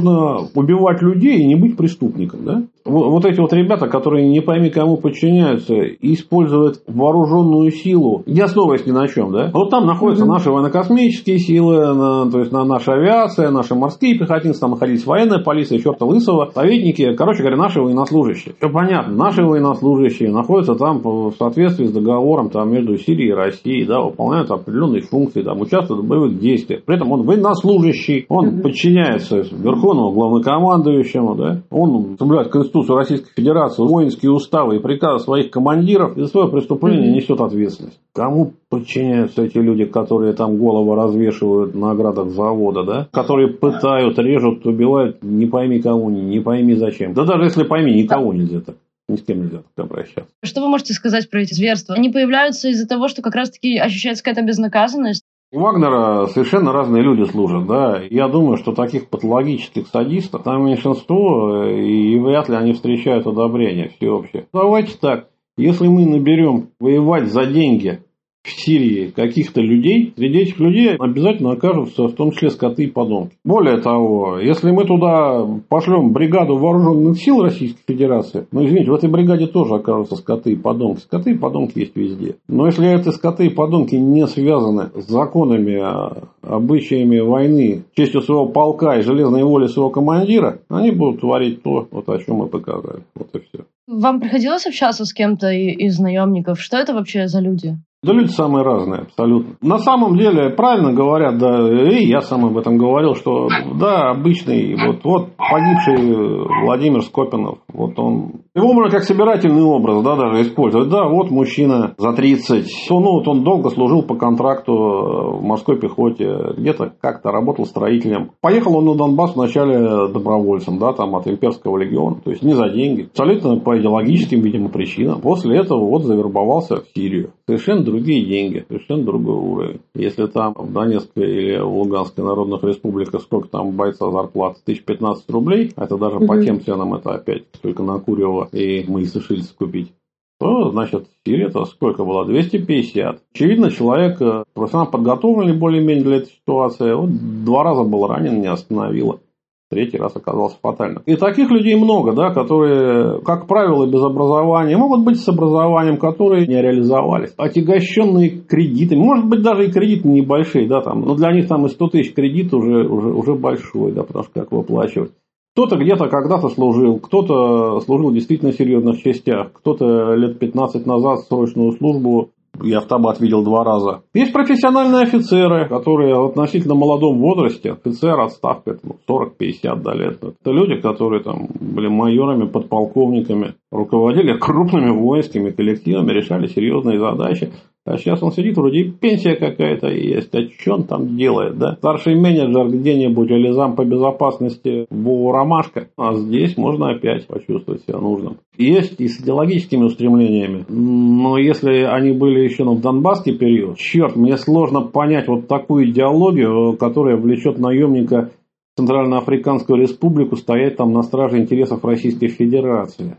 убивать 0.55 1.03
людей 1.03 1.38
и 1.38 1.47
не 1.47 1.55
быть 1.55 1.76
преступником, 1.76 2.45
да? 2.45 2.62
Вот, 2.85 3.11
вот 3.11 3.25
эти 3.25 3.41
вот 3.41 3.53
ребята, 3.53 3.88
которые 3.88 4.29
не 4.29 4.41
пойми 4.41 4.71
кому 4.71 4.97
подчиняются 4.97 5.75
используют 6.00 6.81
вооруженную 6.87 7.71
силу, 7.71 8.23
не 8.26 8.41
основываясь 8.41 8.87
ни 8.87 8.93
на 8.93 9.09
чем, 9.09 9.33
да? 9.33 9.50
Вот 9.53 9.71
там 9.71 9.87
находятся 9.87 10.25
mm-hmm. 10.25 10.29
наши 10.29 10.50
военно-космические 10.50 11.38
силы, 11.38 11.95
на, 11.95 12.31
то 12.31 12.38
есть 12.38 12.53
на 12.53 12.65
наша 12.65 12.93
авиация, 12.93 13.50
наши 13.50 13.75
морские 13.75 14.19
пехотинцы, 14.19 14.61
там 14.61 14.71
находились 14.71 15.07
военная 15.07 15.43
полиция, 15.43 15.79
черта 15.79 16.07
лысого, 16.07 16.50
советники, 16.55 17.15
короче 17.17 17.41
говоря, 17.41 17.57
наши 17.57 17.81
военнослужащие. 17.81 18.55
Все 18.59 18.71
понятно, 18.71 19.15
наши 19.15 19.43
военнослужащие 19.43 20.31
находятся 20.31 20.75
там 20.75 21.00
в 21.03 21.33
соответствии 21.38 21.87
с 21.87 21.93
договором 21.93 22.50
там, 22.50 22.71
между 22.71 22.97
Сирией 22.97 23.31
и 23.31 23.35
Россией, 23.35 23.85
да, 23.85 24.00
выполняют 24.00 24.50
определенные 24.50 25.03
функции, 25.03 25.43
там, 25.43 25.61
участвуют 25.61 26.05
в 26.05 26.09
боевых 26.09 26.38
действиях. 26.38 26.85
При 26.85 26.97
этом 26.97 27.11
он 27.12 27.23
военнослужащий, 27.23 28.26
он 28.29 28.49
mm-hmm. 28.49 28.62
подчиняется 28.62 29.43
верховному 29.76 30.12
главнокомандующему, 30.12 31.35
да, 31.35 31.62
он 31.71 32.16
соблюдает 32.18 32.50
Конституцию 32.50 32.97
Российской 32.97 33.33
Федерации, 33.35 33.83
воинские 33.83 34.33
уставы 34.33 34.76
и 34.76 34.78
приказы 34.78 35.25
своих 35.25 35.50
командиров, 35.50 36.16
и 36.16 36.23
за 36.23 36.28
свое 36.28 36.49
преступление 36.49 37.12
несет 37.12 37.40
ответственность. 37.40 38.00
Кому 38.14 38.54
подчиняются 38.68 39.42
эти 39.42 39.59
люди, 39.59 39.85
которые 39.85 40.33
там 40.33 40.56
головы 40.59 40.97
развешивают 40.97 41.75
на 41.75 41.92
оградах 41.92 42.30
завода, 42.30 42.83
да, 42.83 43.09
которые 43.12 43.49
пытают, 43.49 44.18
режут, 44.18 44.66
убивают, 44.66 45.23
не 45.23 45.47
пойми 45.47 45.80
кому, 45.80 46.11
не 46.11 46.40
пойми 46.40 46.75
зачем. 46.75 47.14
Да 47.14 47.25
даже 47.25 47.45
если 47.45 47.64
пойми, 47.64 47.95
никого 47.95 48.33
нельзя 48.33 48.61
так 48.61 48.76
ни 49.09 49.16
с 49.16 49.23
кем 49.23 49.42
нельзя 49.42 49.62
так 49.75 49.87
обращаться. 49.87 50.33
Что 50.42 50.62
вы 50.62 50.68
можете 50.68 50.92
сказать 50.92 51.30
про 51.30 51.42
эти 51.42 51.54
зверства? 51.54 51.95
Они 51.95 52.11
появляются 52.11 52.68
из-за 52.68 52.88
того, 52.88 53.09
что 53.09 53.23
как 53.23 53.35
раз-таки 53.35 53.78
ощущается 53.78 54.25
какая-то 54.25 54.47
безнаказанность? 54.47 55.23
У 55.57 55.61
Вагнера 55.61 56.27
совершенно 56.27 56.71
разные 56.71 57.03
люди 57.03 57.25
служат, 57.25 57.67
да. 57.67 58.03
Я 58.11 58.29
думаю, 58.29 58.59
что 58.59 58.73
таких 58.73 59.09
патологических 59.09 59.87
садистов 59.87 60.43
там 60.43 60.67
меньшинство, 60.67 61.65
и 61.65 62.19
вряд 62.19 62.51
ли 62.51 62.57
они 62.57 62.75
встречают 62.75 63.27
одобрение 63.27 63.89
всеобщее. 63.97 64.49
Давайте 64.53 64.99
так, 65.01 65.31
если 65.57 65.89
мы 65.89 66.05
наберем 66.05 66.73
воевать 66.79 67.29
за 67.29 67.47
деньги 67.47 68.03
в 68.47 68.53
Сирии 68.53 69.11
каких-то 69.15 69.61
людей, 69.61 70.12
среди 70.17 70.38
этих 70.38 70.61
людей 70.61 70.95
обязательно 70.97 71.53
окажутся 71.53 72.05
в 72.05 72.12
том 72.12 72.31
числе 72.31 72.50
скоты 72.50 72.85
и 72.85 72.87
подонки. 72.87 73.37
Более 73.45 73.79
того, 73.79 74.38
если 74.38 74.71
мы 74.71 74.85
туда 74.85 75.45
пошлем 75.69 76.12
бригаду 76.12 76.57
вооруженных 76.57 77.19
сил 77.19 77.43
Российской 77.43 77.83
Федерации, 77.87 78.47
ну 78.53 78.65
извините, 78.65 78.91
в 78.91 78.95
этой 78.95 79.11
бригаде 79.11 79.47
тоже 79.47 79.75
окажутся 79.75 80.17
скоты 80.17 80.53
и 80.53 80.57
подонки. 80.57 81.00
Скоты 81.00 81.33
и 81.33 81.38
подонки 81.38 81.79
есть 81.81 81.97
везде. 81.97 82.37
Но 82.49 82.67
если 82.67 82.88
эти 82.88 83.09
скоты 83.11 83.47
и 83.47 83.50
подонки 83.50 83.97
не 83.97 84.26
связаны 84.26 84.91
с 84.95 85.09
законами, 85.09 85.81
а 85.83 86.29
обычаями 86.43 87.19
войны, 87.19 87.85
честью 87.95 88.21
своего 88.23 88.47
полка 88.47 88.99
и 88.99 89.03
железной 89.03 89.43
волей 89.43 89.69
своего 89.69 89.91
командира, 89.91 90.61
они 90.69 90.93
будут 90.93 91.21
творить 91.21 91.62
то, 91.62 91.88
вот 91.91 92.09
о 92.09 92.19
чем 92.19 92.37
мы 92.37 92.47
показали. 92.47 93.03
Вот 93.15 93.35
и 93.35 93.38
все. 93.41 93.65
Вам 93.87 94.21
приходилось 94.21 94.67
общаться 94.67 95.05
с 95.05 95.12
кем-то 95.12 95.50
из 95.50 95.99
наемников? 95.99 96.61
Что 96.61 96.76
это 96.76 96.93
вообще 96.93 97.29
за 97.29 97.41
люди? 97.41 97.76
Да 98.03 98.12
люди 98.12 98.29
самые 98.29 98.62
разные, 98.62 99.03
абсолютно. 99.03 99.57
На 99.62 99.79
самом 99.79 100.17
деле, 100.17 100.50
правильно 100.50 100.93
говорят, 100.93 101.38
да, 101.38 101.67
и 101.88 102.05
я 102.07 102.21
сам 102.21 102.45
об 102.45 102.57
этом 102.57 102.76
говорил, 102.76 103.15
что, 103.15 103.49
да, 103.81 104.11
обычный, 104.11 104.76
вот, 104.76 105.00
вот 105.03 105.31
погибший 105.37 106.45
Владимир 106.65 107.03
Скопинов, 107.03 107.59
вот 107.73 107.99
он, 107.99 108.43
его 108.55 108.73
можно 108.75 108.91
как 108.91 109.03
собирательный 109.03 109.62
образ, 109.62 110.03
да, 110.03 110.15
даже 110.15 110.43
использовать. 110.43 110.88
Да, 110.88 111.09
вот 111.09 111.31
мужчина 111.31 111.95
за 111.97 112.12
30, 112.12 112.67
ну, 112.91 113.00
вот 113.00 113.29
он 113.29 113.43
долго 113.43 113.71
служил 113.71 114.03
по 114.03 114.15
контракту 114.15 114.73
в 114.73 115.43
морской 115.43 115.81
пехоте, 115.81 116.55
где-то 116.57 116.93
как-то 117.00 117.31
работал 117.31 117.65
строителем. 117.65 118.31
Поехал 118.41 118.76
он 118.76 118.85
на 118.85 118.95
Донбасс 118.95 119.35
вначале 119.35 120.12
добровольцем, 120.12 120.79
да, 120.79 120.93
там 120.93 121.17
от 121.17 121.26
имперского 121.26 121.79
легиона, 121.79 122.21
то 122.23 122.31
есть 122.31 122.43
не 122.43 122.53
за 122.53 122.69
деньги, 122.69 123.09
абсолютно 123.11 123.59
по 123.59 123.79
идеологическим, 123.79 124.43
видимо, 124.43 124.69
причинам. 124.69 125.21
После 125.23 125.59
этого 125.59 125.81
вот 125.81 126.05
завербовался 126.05 126.76
в 126.76 126.85
Сирию. 126.95 127.33
Совершенно 127.47 127.87
другие 127.97 128.25
деньги, 128.25 128.65
совершенно 128.69 129.05
другой 129.05 129.37
уровень. 129.37 129.81
Если 129.95 130.26
там 130.26 130.55
в 130.55 130.73
Донецкой 130.73 131.31
или 131.31 131.59
в 131.59 131.69
Луганской 131.69 132.25
народных 132.25 132.62
республиках 132.62 133.23
сколько 133.23 133.49
там 133.49 133.73
бойца 133.73 134.11
зарплаты, 134.11 134.61
1015 134.65 135.31
рублей, 135.31 135.73
а 135.76 135.85
это 135.85 135.97
даже 135.97 136.17
угу. 136.17 136.26
по 136.26 136.43
тем 136.43 136.61
ценам 136.61 136.95
это 136.95 137.15
опять 137.15 137.50
только 137.62 137.83
на 137.83 137.99
Курева 137.99 138.49
и 138.53 138.85
мы 138.87 139.05
сушильцы 139.07 139.55
купить 139.55 139.93
то, 140.38 140.71
значит, 140.71 141.07
Сирия 141.25 141.47
это 141.47 141.65
сколько 141.65 142.05
было? 142.05 142.26
250. 142.26 143.23
Очевидно, 143.35 143.71
человек 143.71 144.21
э, 144.21 144.45
профессионально 144.53 144.91
подготовленный 144.91 145.55
более-менее 145.55 146.05
для 146.05 146.17
этой 146.17 146.29
ситуации. 146.31 146.93
Вот 146.93 147.11
два 147.45 147.62
раза 147.65 147.85
был 147.85 148.07
ранен, 148.07 148.43
не 148.43 148.47
остановило 148.47 149.21
третий 149.70 149.99
раз 149.99 150.14
оказался 150.16 150.58
фатальным. 150.62 151.02
И 151.06 151.16
таких 151.16 151.50
людей 151.50 151.76
много, 151.76 152.12
да, 152.12 152.30
которые, 152.30 153.20
как 153.23 153.46
правило, 153.46 153.87
без 153.87 154.02
образования, 154.02 154.76
могут 154.76 155.04
быть 155.04 155.20
с 155.20 155.28
образованием, 155.28 155.99
которые 155.99 156.46
не 156.46 156.61
реализовались, 156.61 157.35
отягощенные 157.37 158.42
кредитами, 158.42 159.00
может 159.00 159.26
быть, 159.26 159.42
даже 159.42 159.66
и 159.66 159.73
кредиты 159.73 160.08
небольшие, 160.08 160.68
да, 160.68 160.80
там, 160.80 161.02
но 161.02 161.14
для 161.14 161.32
них 161.32 161.49
там 161.49 161.66
и 161.66 161.68
100 161.68 161.88
тысяч 161.88 162.14
кредит 162.14 162.54
уже, 162.54 162.87
уже, 162.87 163.12
уже 163.12 163.35
большой, 163.35 163.92
да, 163.92 164.02
потому 164.02 164.25
что 164.25 164.32
как 164.32 164.52
выплачивать. 164.52 165.12
Кто-то 165.54 165.76
где-то 165.76 166.08
когда-то 166.08 166.50
служил, 166.50 166.99
кто-то 166.99 167.80
служил 167.80 168.11
в 168.11 168.14
действительно 168.14 168.52
серьезных 168.52 169.02
частях, 169.02 169.52
кто-то 169.54 170.12
лет 170.14 170.38
15 170.38 170.85
назад 170.85 171.20
срочную 171.20 171.73
службу 171.73 172.32
я 172.63 172.79
автобат 172.79 173.21
видел 173.21 173.43
два 173.45 173.65
раза. 173.65 174.03
Есть 174.15 174.33
профессиональные 174.33 175.03
офицеры, 175.03 175.69
которые 175.69 176.15
в 176.15 176.27
относительно 176.27 176.75
молодом 176.75 177.19
возрасте, 177.19 177.73
офицер 177.73 178.21
отставка, 178.21 178.79
40-50 179.09 179.83
до 179.83 179.93
лет. 179.93 180.23
Это 180.23 180.51
люди, 180.51 180.81
которые 180.81 181.23
там 181.23 181.49
были 181.61 181.89
майорами, 181.89 182.47
подполковниками, 182.49 183.55
руководили 183.70 184.37
крупными 184.38 184.90
воинскими 184.90 185.50
коллективами, 185.50 186.12
решали 186.12 186.46
серьезные 186.46 186.99
задачи. 186.99 187.52
А 187.87 187.99
сейчас 187.99 188.20
он 188.20 188.32
сидит, 188.32 188.56
вроде 188.56 188.90
пенсия 188.90 189.37
какая-то 189.37 189.87
есть. 189.87 190.35
А 190.35 190.40
что 190.58 190.75
он 190.75 190.85
там 190.85 191.16
делает, 191.16 191.56
да? 191.56 191.76
Старший 191.76 192.16
менеджер 192.16 192.66
где-нибудь 192.66 193.30
или 193.30 193.52
зам 193.52 193.76
по 193.76 193.85
безопасности 193.85 194.87
в 194.90 195.32
Ромашка. 195.32 195.87
А 195.96 196.14
здесь 196.16 196.56
можно 196.56 196.90
опять 196.90 197.28
почувствовать 197.28 197.82
себя 197.82 197.99
нужным. 197.99 198.38
Есть 198.58 199.00
и 199.00 199.06
с 199.06 199.20
идеологическими 199.20 199.85
устремлениями. 199.85 200.64
Но 200.68 201.38
если 201.38 201.82
они 201.85 202.11
были 202.11 202.40
еще 202.40 202.64
в 202.64 202.80
Донбасский 202.80 203.38
период, 203.38 203.78
черт, 203.78 204.16
мне 204.16 204.37
сложно 204.37 204.80
понять 204.80 205.28
вот 205.28 205.46
такую 205.46 205.88
идеологию, 205.88 206.76
которая 206.76 207.16
влечет 207.16 207.58
наемника 207.58 208.32
Центральноафриканскую 208.76 209.80
республику 209.80 210.35
стоять 210.35 210.76
там 210.76 210.92
на 210.92 211.02
страже 211.02 211.38
интересов 211.38 211.85
Российской 211.85 212.26
Федерации. 212.26 213.16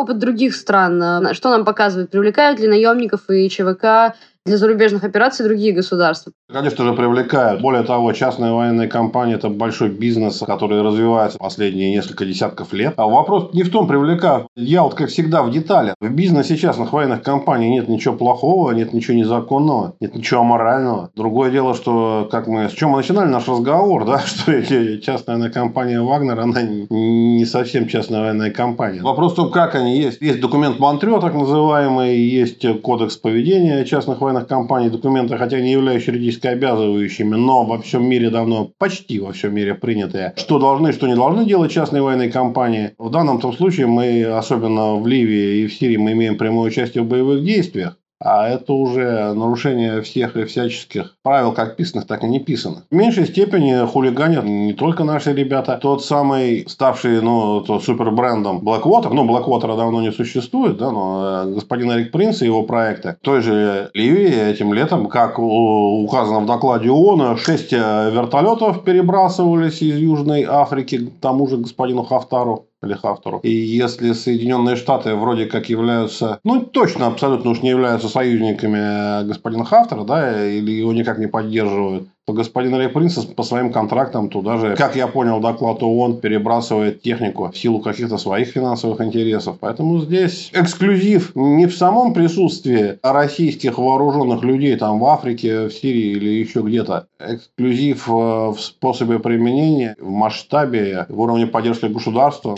Опыт 0.00 0.18
других 0.18 0.54
стран, 0.54 1.02
э, 1.02 1.34
что 1.34 1.50
нам 1.50 1.64
показывает, 1.64 2.10
привлекают 2.10 2.60
ли 2.60 2.68
наемников 2.68 3.28
и 3.30 3.48
ЧВК 3.48 4.14
для 4.46 4.56
зарубежных 4.56 5.04
операций 5.04 5.44
другие 5.44 5.72
государства? 5.72 6.32
Конечно 6.50 6.84
же, 6.84 6.94
привлекают. 6.94 7.60
Более 7.60 7.82
того, 7.82 8.12
частные 8.12 8.52
военные 8.52 8.88
компании– 8.88 9.34
это 9.36 9.48
большой 9.50 9.90
бизнес, 9.90 10.38
который 10.38 10.82
развивается 10.82 11.38
последние 11.38 11.92
несколько 11.92 12.24
десятков 12.24 12.72
лет. 12.72 12.94
А 12.96 13.06
вопрос 13.06 13.52
не 13.52 13.62
в 13.62 13.70
том, 13.70 13.86
привлекают. 13.86 14.46
Я 14.56 14.82
вот, 14.82 14.94
как 14.94 15.10
всегда, 15.10 15.42
в 15.42 15.50
деталях. 15.50 15.94
В 16.00 16.10
бизнесе 16.10 16.56
частных 16.56 16.92
военных 16.92 17.22
компаний 17.22 17.68
нет 17.68 17.88
ничего 17.88 18.14
плохого, 18.14 18.72
нет 18.72 18.92
ничего 18.92 19.16
незаконного, 19.16 19.94
нет 20.00 20.14
ничего 20.14 20.40
аморального. 20.40 21.10
Другое 21.14 21.50
дело, 21.50 21.74
что, 21.74 22.28
как 22.30 22.46
мы, 22.46 22.68
с 22.68 22.72
чем 22.72 22.90
мы 22.90 22.98
начинали 22.98 23.28
наш 23.28 23.46
разговор, 23.46 24.06
да, 24.06 24.18
что 24.24 24.52
эти 24.52 24.98
частная 25.00 25.36
военная 25.36 25.52
компания 25.52 26.00
«Вагнер», 26.00 26.40
она 26.40 26.62
не 26.62 27.44
совсем 27.44 27.88
частная 27.88 28.20
военная 28.22 28.50
компания. 28.50 29.02
Вопрос 29.02 29.32
в 29.32 29.36
том, 29.36 29.50
как 29.50 29.74
они 29.74 29.98
есть. 29.98 30.20
Есть 30.22 30.40
документ 30.40 30.78
Монтрео, 30.78 31.20
так 31.20 31.34
называемый, 31.34 32.18
есть 32.18 32.64
кодекс 32.80 33.16
поведения 33.16 33.84
частных 33.84 34.20
военных 34.20 34.29
компаний, 34.48 34.90
документы, 34.90 35.36
хотя 35.36 35.60
не 35.60 35.72
являющиеся 35.72 36.12
юридически 36.12 36.46
обязывающими, 36.46 37.36
но 37.36 37.64
во 37.64 37.80
всем 37.80 38.04
мире 38.04 38.30
давно, 38.30 38.70
почти 38.78 39.18
во 39.18 39.32
всем 39.32 39.54
мире 39.54 39.74
принятые, 39.74 40.34
что 40.36 40.58
должны, 40.58 40.92
что 40.92 41.06
не 41.06 41.14
должны 41.14 41.44
делать 41.44 41.72
частные 41.72 42.02
военные 42.02 42.30
компании. 42.30 42.92
В 42.98 43.10
данном 43.10 43.40
том 43.40 43.52
случае 43.52 43.86
мы, 43.86 44.24
особенно 44.24 44.96
в 44.96 45.06
Ливии 45.06 45.62
и 45.62 45.66
в 45.66 45.74
Сирии, 45.74 45.96
мы 45.96 46.12
имеем 46.12 46.38
прямое 46.38 46.68
участие 46.68 47.04
в 47.04 47.08
боевых 47.08 47.44
действиях. 47.44 47.96
А 48.22 48.48
это 48.48 48.72
уже 48.72 49.32
нарушение 49.32 50.02
всех 50.02 50.36
и 50.36 50.44
всяческих 50.44 51.16
правил, 51.22 51.52
как 51.52 51.76
писанных, 51.76 52.06
так 52.06 52.22
и 52.22 52.28
не 52.28 52.38
писанных. 52.38 52.84
В 52.90 52.94
меньшей 52.94 53.26
степени 53.26 53.86
хулиганят 53.86 54.44
не 54.44 54.74
только 54.74 55.04
наши 55.04 55.32
ребята. 55.32 55.78
Тот 55.80 56.04
самый, 56.04 56.66
ставший 56.68 57.22
ну, 57.22 57.64
супербрендом 57.80 58.58
Blackwater, 58.58 59.12
ну, 59.12 59.26
Blackwater 59.26 59.76
давно 59.76 60.02
не 60.02 60.12
существует, 60.12 60.76
да, 60.76 60.90
но 60.90 61.44
э, 61.44 61.54
господин 61.54 61.92
Эрик 61.92 62.12
Принц 62.12 62.42
и 62.42 62.46
его 62.46 62.62
проекты, 62.62 63.16
той 63.22 63.40
же 63.40 63.90
Ливии 63.94 64.50
этим 64.50 64.74
летом, 64.74 65.06
как 65.06 65.38
указано 65.38 66.40
в 66.40 66.46
докладе 66.46 66.90
ООН, 66.90 67.38
шесть 67.38 67.72
э, 67.72 68.10
вертолетов 68.12 68.84
перебрасывались 68.84 69.80
из 69.82 69.96
Южной 69.96 70.44
Африки 70.44 70.98
к 70.98 71.20
тому 71.20 71.46
же 71.48 71.56
господину 71.56 72.02
Хафтару 72.02 72.66
Хафтору. 72.82 73.40
И 73.42 73.50
если 73.50 74.12
Соединенные 74.12 74.76
Штаты 74.76 75.14
вроде 75.14 75.46
как 75.46 75.68
являются, 75.68 76.40
ну, 76.44 76.60
точно 76.60 77.06
абсолютно 77.06 77.50
уж 77.50 77.62
не 77.62 77.70
являются 77.70 78.08
союзниками 78.08 79.26
господина 79.26 79.64
Хафтера, 79.64 80.04
да, 80.04 80.46
или 80.48 80.72
его 80.72 80.92
никак 80.92 81.18
не 81.18 81.26
поддерживают, 81.26 82.08
господин 82.32 82.74
Рэй 82.74 82.88
Принцесс 82.88 83.24
по 83.24 83.42
своим 83.42 83.72
контрактам 83.72 84.28
туда 84.28 84.58
же, 84.58 84.76
как 84.76 84.96
я 84.96 85.06
понял, 85.06 85.40
доклад 85.40 85.82
ООН 85.82 86.20
перебрасывает 86.20 87.02
технику 87.02 87.50
в 87.50 87.56
силу 87.56 87.80
каких-то 87.80 88.18
своих 88.18 88.48
финансовых 88.48 89.00
интересов. 89.00 89.56
Поэтому 89.60 90.00
здесь 90.00 90.50
эксклюзив 90.52 91.32
не 91.34 91.66
в 91.66 91.76
самом 91.76 92.14
присутствии 92.14 92.98
российских 93.02 93.78
вооруженных 93.78 94.42
людей 94.42 94.76
там 94.76 94.98
в 94.98 95.06
Африке, 95.06 95.66
в 95.66 95.72
Сирии 95.72 96.12
или 96.12 96.28
еще 96.28 96.60
где-то. 96.60 97.06
Эксклюзив 97.18 98.08
э, 98.08 98.12
в 98.12 98.56
способе 98.58 99.18
применения, 99.18 99.96
в 100.00 100.10
масштабе, 100.10 101.06
в 101.08 101.20
уровне 101.20 101.46
поддержки 101.46 101.86
государства. 101.86 102.56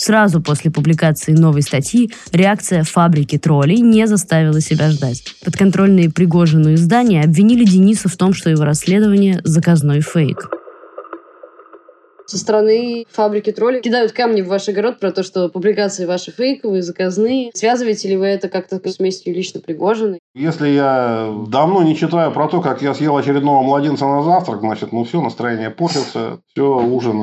Сразу 0.00 0.40
после 0.40 0.70
публикации 0.70 1.32
новой 1.32 1.60
статьи 1.60 2.10
реакция 2.32 2.84
фабрики 2.84 3.36
троллей 3.36 3.80
не 3.80 4.06
заставила 4.06 4.58
себя 4.62 4.90
ждать. 4.90 5.22
Подконтрольные 5.44 6.10
Пригожину 6.10 6.72
издания 6.72 7.22
обвинили 7.22 7.64
Дениса 7.64 8.08
в 8.08 8.16
том, 8.16 8.32
что 8.32 8.48
его 8.48 8.64
расследование– 8.90 9.40
заказной 9.44 10.00
фейк 10.00 10.50
со 12.26 12.38
стороны 12.38 13.06
фабрики 13.10 13.50
троллей 13.50 13.80
кидают 13.80 14.12
камни 14.12 14.40
в 14.40 14.46
ваш 14.46 14.68
огород 14.68 15.00
про 15.00 15.10
то, 15.10 15.24
что 15.24 15.48
публикации 15.48 16.06
ваши 16.06 16.30
фейковые, 16.30 16.80
заказные. 16.80 17.50
Связываете 17.54 18.08
ли 18.08 18.16
вы 18.16 18.26
это 18.26 18.48
как-то 18.48 18.80
с 18.88 19.00
местью 19.00 19.34
лично 19.34 19.60
Пригожиной? 19.60 20.20
Если 20.36 20.68
я 20.68 21.28
давно 21.48 21.82
не 21.82 21.96
читаю 21.96 22.30
про 22.30 22.46
то, 22.46 22.60
как 22.60 22.82
я 22.82 22.94
съел 22.94 23.16
очередного 23.16 23.62
младенца 23.62 24.06
на 24.06 24.22
завтрак, 24.22 24.60
значит, 24.60 24.92
ну 24.92 25.02
все, 25.02 25.20
настроение 25.20 25.70
портится, 25.70 26.38
все, 26.52 26.78
ужин, 26.78 27.20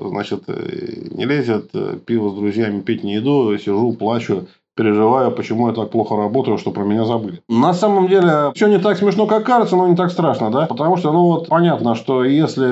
значит, 0.00 0.48
не 0.48 1.26
лезет, 1.26 1.70
пиво 2.04 2.30
с 2.30 2.34
друзьями 2.34 2.80
пить 2.80 3.04
не 3.04 3.18
иду, 3.18 3.56
сижу, 3.56 3.92
плачу 3.92 4.48
переживаю, 4.80 5.30
почему 5.30 5.68
я 5.68 5.74
так 5.74 5.90
плохо 5.90 6.16
работаю, 6.16 6.56
что 6.56 6.70
про 6.70 6.84
меня 6.84 7.04
забыли. 7.04 7.42
На 7.48 7.74
самом 7.74 8.08
деле, 8.08 8.50
все 8.54 8.66
не 8.66 8.78
так 8.78 8.96
смешно, 8.96 9.26
как 9.26 9.44
кажется, 9.44 9.76
но 9.76 9.86
не 9.86 9.94
так 9.94 10.10
страшно, 10.10 10.50
да? 10.50 10.64
Потому 10.66 10.96
что, 10.96 11.12
ну 11.12 11.24
вот, 11.24 11.48
понятно, 11.48 11.94
что 11.94 12.24
если 12.24 12.64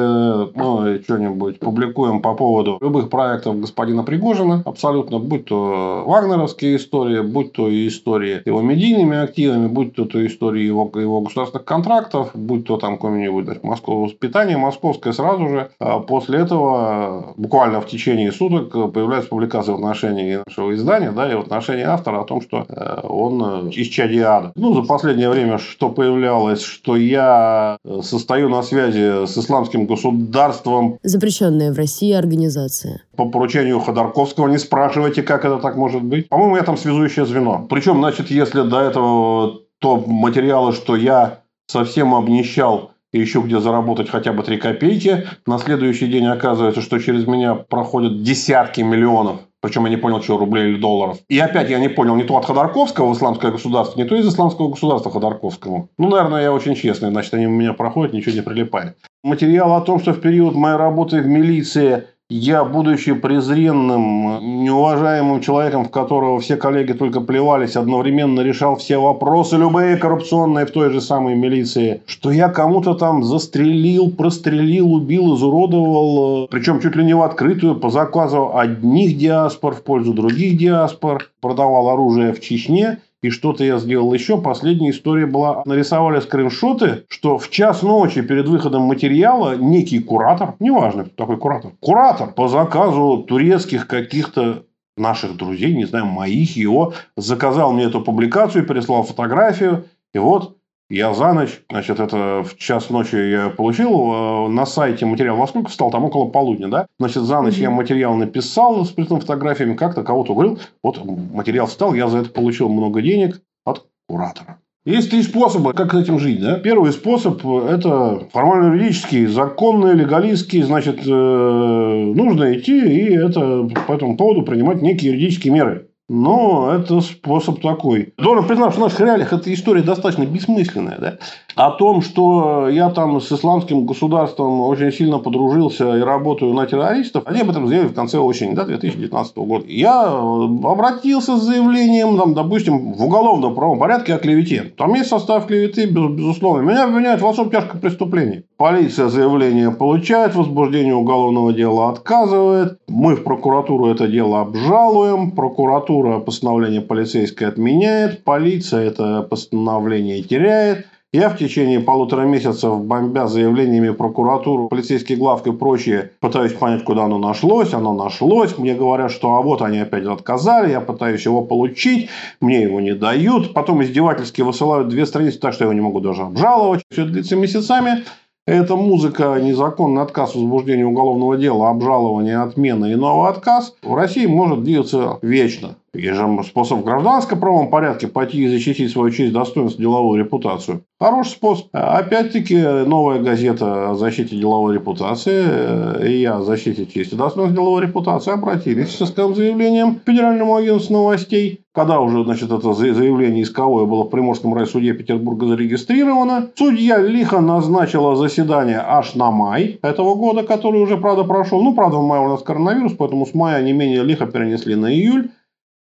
мы 0.58 1.02
что-нибудь 1.04 1.60
публикуем 1.60 2.22
по 2.22 2.32
поводу 2.32 2.78
любых 2.80 3.10
проектов 3.10 3.60
господина 3.60 4.04
Пригожина, 4.04 4.62
абсолютно, 4.64 5.18
будь 5.18 5.44
то 5.44 6.04
вагнеровские 6.06 6.76
истории, 6.76 7.20
будь 7.20 7.52
то 7.52 7.68
и 7.68 7.88
истории 7.88 8.40
его 8.46 8.62
медийными 8.62 9.18
активами, 9.18 9.66
будь 9.66 9.94
то, 9.94 10.06
то 10.06 10.24
истории 10.26 10.62
его, 10.62 10.90
его 10.94 11.20
государственных 11.20 11.66
контрактов, 11.66 12.30
будь 12.32 12.66
то 12.66 12.78
там 12.78 12.94
какое-нибудь 12.94 13.62
московское 13.62 14.04
воспитание, 14.04 14.56
московское 14.56 15.12
сразу 15.12 15.48
же, 15.48 15.70
а 15.78 15.98
после 15.98 16.38
этого 16.38 17.34
буквально 17.36 17.82
в 17.82 17.86
течение 17.86 18.32
суток 18.32 18.72
появляются 18.94 19.28
публикации 19.28 19.72
в 19.72 19.74
отношении 19.74 20.40
нашего 20.46 20.74
издания, 20.74 21.12
да, 21.12 21.30
и 21.30 21.34
в 21.34 21.40
отношении 21.40 21.84
автора 21.98 22.20
о 22.20 22.24
том, 22.24 22.40
что 22.40 22.64
э, 22.68 23.00
он 23.06 23.68
э, 23.68 23.70
из 23.70 23.88
чадиада. 23.88 24.52
Ну, 24.54 24.74
за 24.74 24.82
последнее 24.82 25.28
время 25.28 25.58
что 25.58 25.90
появлялось, 25.90 26.62
что 26.62 26.96
я 26.96 27.76
э, 27.84 28.00
состою 28.02 28.48
на 28.48 28.62
связи 28.62 29.26
с 29.26 29.36
исламским 29.36 29.86
государством. 29.86 30.98
Запрещенная 31.02 31.72
в 31.72 31.76
России 31.76 32.12
организация. 32.12 33.02
По 33.16 33.28
поручению 33.28 33.80
Ходорковского. 33.80 34.48
Не 34.48 34.58
спрашивайте, 34.58 35.22
как 35.22 35.44
это 35.44 35.58
так 35.58 35.76
может 35.76 36.02
быть. 36.02 36.28
По-моему, 36.28 36.56
я 36.56 36.62
там 36.62 36.76
связующее 36.76 37.26
звено. 37.26 37.66
Причем, 37.68 37.98
значит, 37.98 38.30
если 38.30 38.62
до 38.62 38.80
этого 38.80 39.60
то 39.80 39.96
материалы, 40.06 40.72
что 40.72 40.96
я 40.96 41.40
совсем 41.66 42.14
обнищал 42.14 42.92
и 43.12 43.20
еще 43.20 43.40
где 43.40 43.58
заработать 43.58 44.10
хотя 44.10 44.32
бы 44.32 44.42
3 44.42 44.58
копейки. 44.58 45.26
На 45.46 45.58
следующий 45.58 46.08
день 46.08 46.26
оказывается, 46.26 46.82
что 46.82 46.98
через 46.98 47.26
меня 47.26 47.54
проходят 47.54 48.22
десятки 48.22 48.80
миллионов 48.82 49.40
причем 49.68 49.84
я 49.84 49.90
не 49.90 49.96
понял, 49.96 50.22
что 50.22 50.38
рублей 50.38 50.70
или 50.72 50.80
долларов. 50.80 51.18
И 51.28 51.38
опять 51.38 51.68
я 51.68 51.78
не 51.78 51.88
понял 51.88 52.16
не 52.16 52.24
то 52.24 52.36
от 52.36 52.46
Ходорковского 52.46 53.12
в 53.12 53.16
исламское 53.16 53.50
государство, 53.50 54.00
не 54.00 54.06
то 54.06 54.16
из 54.16 54.26
исламского 54.26 54.70
государства 54.70 55.10
Ходорковскому. 55.10 55.90
Ну, 55.98 56.08
наверное, 56.08 56.42
я 56.42 56.52
очень 56.52 56.74
честный, 56.74 57.10
значит, 57.10 57.34
они 57.34 57.46
у 57.46 57.50
меня 57.50 57.74
проходят, 57.74 58.14
ничего 58.14 58.34
не 58.34 58.42
прилипает. 58.42 58.96
Материал 59.22 59.74
о 59.74 59.80
том, 59.82 60.00
что 60.00 60.12
в 60.12 60.20
период 60.20 60.54
моей 60.54 60.76
работы 60.76 61.20
в 61.20 61.26
милиции 61.26 62.04
я, 62.30 62.62
будучи 62.62 63.14
презренным, 63.14 64.62
неуважаемым 64.62 65.40
человеком, 65.40 65.86
в 65.86 65.90
которого 65.90 66.38
все 66.40 66.56
коллеги 66.56 66.92
только 66.92 67.22
плевались, 67.22 67.74
одновременно 67.74 68.40
решал 68.40 68.76
все 68.76 68.98
вопросы, 68.98 69.56
любые 69.56 69.96
коррупционные 69.96 70.66
в 70.66 70.70
той 70.70 70.90
же 70.90 71.00
самой 71.00 71.36
милиции, 71.36 72.02
что 72.04 72.30
я 72.30 72.50
кому-то 72.50 72.94
там 72.94 73.24
застрелил, 73.24 74.10
прострелил, 74.10 74.92
убил, 74.92 75.36
изуродовал, 75.36 76.48
причем 76.48 76.80
чуть 76.80 76.96
ли 76.96 77.04
не 77.04 77.14
в 77.14 77.22
открытую, 77.22 77.76
по 77.76 77.88
заказу 77.88 78.54
одних 78.54 79.16
диаспор 79.16 79.74
в 79.74 79.82
пользу 79.82 80.12
других 80.12 80.58
диаспор, 80.58 81.30
продавал 81.40 81.88
оружие 81.88 82.34
в 82.34 82.40
Чечне, 82.40 82.98
и 83.22 83.30
что-то 83.30 83.64
я 83.64 83.78
сделал 83.78 84.12
еще. 84.12 84.40
Последняя 84.40 84.90
история 84.90 85.26
была, 85.26 85.62
нарисовали 85.64 86.20
скриншоты, 86.20 87.04
что 87.08 87.38
в 87.38 87.50
час 87.50 87.82
ночи 87.82 88.22
перед 88.22 88.46
выходом 88.46 88.82
материала 88.82 89.56
некий 89.56 89.98
куратор, 90.00 90.54
неважно, 90.60 91.04
кто 91.04 91.14
такой 91.14 91.38
куратор, 91.38 91.72
куратор 91.80 92.32
по 92.32 92.48
заказу 92.48 93.24
турецких 93.26 93.86
каких-то 93.86 94.64
наших 94.96 95.36
друзей, 95.36 95.74
не 95.74 95.84
знаю, 95.84 96.06
моих, 96.06 96.56
его, 96.56 96.92
заказал 97.16 97.72
мне 97.72 97.84
эту 97.84 98.00
публикацию, 98.00 98.66
переслал 98.66 99.04
фотографию, 99.04 99.84
и 100.12 100.18
вот 100.18 100.57
я 100.90 101.12
за 101.12 101.32
ночь, 101.34 101.60
значит, 101.70 102.00
это 102.00 102.42
в 102.42 102.56
час 102.56 102.88
ночи 102.88 103.16
я 103.16 103.50
получил 103.50 103.90
э, 103.90 104.48
на 104.48 104.64
сайте 104.64 105.04
материал. 105.04 105.36
Во 105.36 105.46
сколько 105.46 105.68
встал? 105.68 105.90
Там 105.90 106.04
около 106.04 106.28
полудня, 106.28 106.68
да? 106.68 106.86
Значит, 106.98 107.24
за 107.24 107.42
ночь 107.42 107.58
mm-hmm. 107.58 107.62
я 107.62 107.70
материал 107.70 108.14
написал 108.14 108.84
с 108.84 108.90
притом 108.90 109.20
фотографиями, 109.20 109.74
как-то 109.74 110.02
кого-то 110.02 110.32
говорил. 110.32 110.58
Вот 110.82 111.04
материал 111.04 111.66
встал, 111.66 111.92
я 111.92 112.08
за 112.08 112.18
это 112.18 112.30
получил 112.30 112.68
много 112.70 113.02
денег 113.02 113.42
от 113.66 113.86
куратора. 114.08 114.60
Есть 114.86 115.10
три 115.10 115.22
способа, 115.22 115.74
как 115.74 115.92
с 115.92 115.98
этим 115.98 116.18
жить. 116.18 116.40
Да? 116.40 116.58
Первый 116.58 116.92
способ– 116.92 117.44
это 117.68 118.26
формально-юридический, 118.32 119.26
законный, 119.26 119.92
легалистский. 119.92 120.62
Значит, 120.62 121.06
э, 121.06 121.10
нужно 121.10 122.56
идти 122.56 122.78
и 122.80 123.14
это 123.14 123.68
по 123.86 123.92
этому 123.92 124.16
поводу 124.16 124.42
принимать 124.42 124.80
некие 124.80 125.12
юридические 125.12 125.52
меры. 125.52 125.87
Но 126.08 126.72
это 126.72 127.02
способ 127.02 127.60
такой. 127.60 128.14
Должен 128.16 128.46
признать, 128.46 128.72
что 128.72 128.80
в 128.80 128.84
наших 128.84 129.00
реалиях 129.00 129.32
эта 129.32 129.52
история 129.52 129.82
достаточно 129.82 130.24
бессмысленная. 130.24 130.98
Да? 130.98 131.18
О 131.54 131.72
том, 131.72 132.00
что 132.00 132.68
я 132.68 132.88
там 132.88 133.20
с 133.20 133.30
исламским 133.30 133.84
государством 133.84 134.60
очень 134.62 134.90
сильно 134.90 135.18
подружился 135.18 135.98
и 135.98 136.00
работаю 136.00 136.54
на 136.54 136.66
террористов, 136.66 137.24
они 137.26 137.40
об 137.40 137.50
этом 137.50 137.66
заявили 137.66 137.88
в 137.88 137.94
конце 137.94 138.18
осени 138.18 138.54
да, 138.54 138.64
2019 138.64 139.36
года. 139.38 139.64
Я 139.68 140.04
обратился 140.04 141.36
с 141.36 141.42
заявлением, 141.42 142.16
там, 142.16 142.32
допустим, 142.32 142.92
в 142.92 143.04
уголовном 143.04 143.54
правом 143.54 143.78
порядке 143.78 144.14
о 144.14 144.18
клевете. 144.18 144.72
Там 144.78 144.94
есть 144.94 145.10
состав 145.10 145.46
клеветы, 145.46 145.86
безусловно. 145.86 146.62
Меня 146.62 146.84
обвиняют 146.84 147.20
в 147.20 147.26
особо 147.26 147.50
тяжком 147.50 147.80
преступлении. 147.80 148.44
Полиция 148.56 149.08
заявление 149.08 149.72
получает, 149.72 150.34
возбуждение 150.34 150.94
уголовного 150.94 151.52
дела 151.52 151.90
отказывает. 151.90 152.78
Мы 152.88 153.16
в 153.16 153.24
прокуратуру 153.24 153.86
это 153.86 154.06
дело 154.06 154.40
обжалуем. 154.40 155.32
Прокуратура 155.32 155.97
постановление 156.24 156.80
полицейское 156.80 157.48
отменяет. 157.48 158.24
Полиция 158.24 158.84
это 158.86 159.22
постановление 159.22 160.22
теряет. 160.22 160.86
Я 161.10 161.30
в 161.30 161.38
течение 161.38 161.80
полутора 161.80 162.26
месяцев, 162.26 162.84
бомбя 162.84 163.28
заявлениями 163.28 163.90
прокуратуру, 163.90 164.68
полицейский 164.68 165.16
главк 165.16 165.46
и 165.46 165.52
прочее, 165.52 166.10
пытаюсь 166.20 166.52
понять, 166.52 166.84
куда 166.84 167.04
оно 167.04 167.16
нашлось. 167.16 167.72
Оно 167.72 167.94
нашлось. 167.94 168.58
Мне 168.58 168.74
говорят, 168.74 169.10
что 169.10 169.34
а 169.34 169.40
вот 169.40 169.62
они 169.62 169.78
опять 169.78 170.04
отказали. 170.04 170.70
Я 170.70 170.82
пытаюсь 170.82 171.24
его 171.24 171.40
получить. 171.40 172.10
Мне 172.42 172.60
его 172.60 172.80
не 172.80 172.94
дают. 172.94 173.54
Потом 173.54 173.82
издевательски 173.82 174.42
высылают 174.42 174.88
две 174.88 175.06
страницы, 175.06 175.38
так 175.38 175.54
что 175.54 175.64
я 175.64 175.70
его 175.70 175.74
не 175.74 175.80
могу 175.80 176.00
даже 176.00 176.22
обжаловать. 176.22 176.82
Все 176.90 177.06
длится 177.06 177.36
месяцами. 177.36 178.04
Эта 178.46 178.76
музыка, 178.76 179.38
незаконный 179.40 180.00
отказ 180.00 180.34
возбуждения 180.34 180.86
уголовного 180.86 181.36
дела, 181.36 181.68
обжалование, 181.68 182.38
отмена 182.38 182.86
и 182.86 182.94
новый 182.94 183.30
отказ 183.30 183.74
в 183.82 183.94
России 183.94 184.24
может 184.24 184.62
длиться 184.62 185.18
вечно. 185.20 185.76
Есть 185.94 186.16
же 186.16 186.44
способ 186.44 186.80
в 186.80 186.84
гражданско-правом 186.84 187.70
порядке 187.70 188.08
пойти 188.08 188.44
и 188.44 188.48
защитить 188.48 188.92
свою 188.92 189.10
честь, 189.10 189.32
достоинство, 189.32 189.80
деловую 189.80 190.18
репутацию. 190.18 190.82
Хороший 191.00 191.30
способ. 191.30 191.66
Опять-таки, 191.72 192.58
новая 192.58 193.20
газета 193.20 193.90
о 193.90 193.94
защите 193.94 194.36
деловой 194.36 194.74
репутации 194.74 196.08
и 196.08 196.20
я 196.20 196.36
о 196.36 196.42
защите 196.42 196.86
чести, 196.86 197.14
достоинства, 197.14 197.56
деловой 197.56 197.82
репутации 197.82 198.32
обратились 198.32 198.96
с 198.96 199.02
исковым 199.02 199.34
заявлением 199.34 199.96
к 199.96 200.04
Федеральному 200.04 200.56
агентству 200.56 200.94
новостей. 200.94 201.60
Когда 201.72 202.00
уже, 202.00 202.24
значит, 202.24 202.50
это 202.50 202.72
заявление 202.72 203.44
исковое 203.44 203.86
было 203.86 204.02
в 204.02 204.08
Приморском 204.08 204.52
райсуде 204.52 204.94
Петербурга 204.94 205.46
зарегистрировано, 205.46 206.50
судья 206.56 206.98
лихо 206.98 207.40
назначила 207.40 208.16
заседание 208.16 208.82
аж 208.84 209.14
на 209.14 209.30
май 209.30 209.78
этого 209.82 210.16
года, 210.16 210.42
который 210.42 210.82
уже, 210.82 210.96
правда, 210.96 211.22
прошел. 211.22 211.62
Ну, 211.62 211.74
правда, 211.74 211.98
в 211.98 212.02
мае 212.02 212.26
у 212.26 212.28
нас 212.28 212.42
коронавирус, 212.42 212.94
поэтому 212.98 213.26
с 213.26 213.32
мая 213.32 213.62
не 213.62 213.72
менее 213.72 214.02
лихо 214.02 214.26
перенесли 214.26 214.74
на 214.74 214.92
июль. 214.92 215.30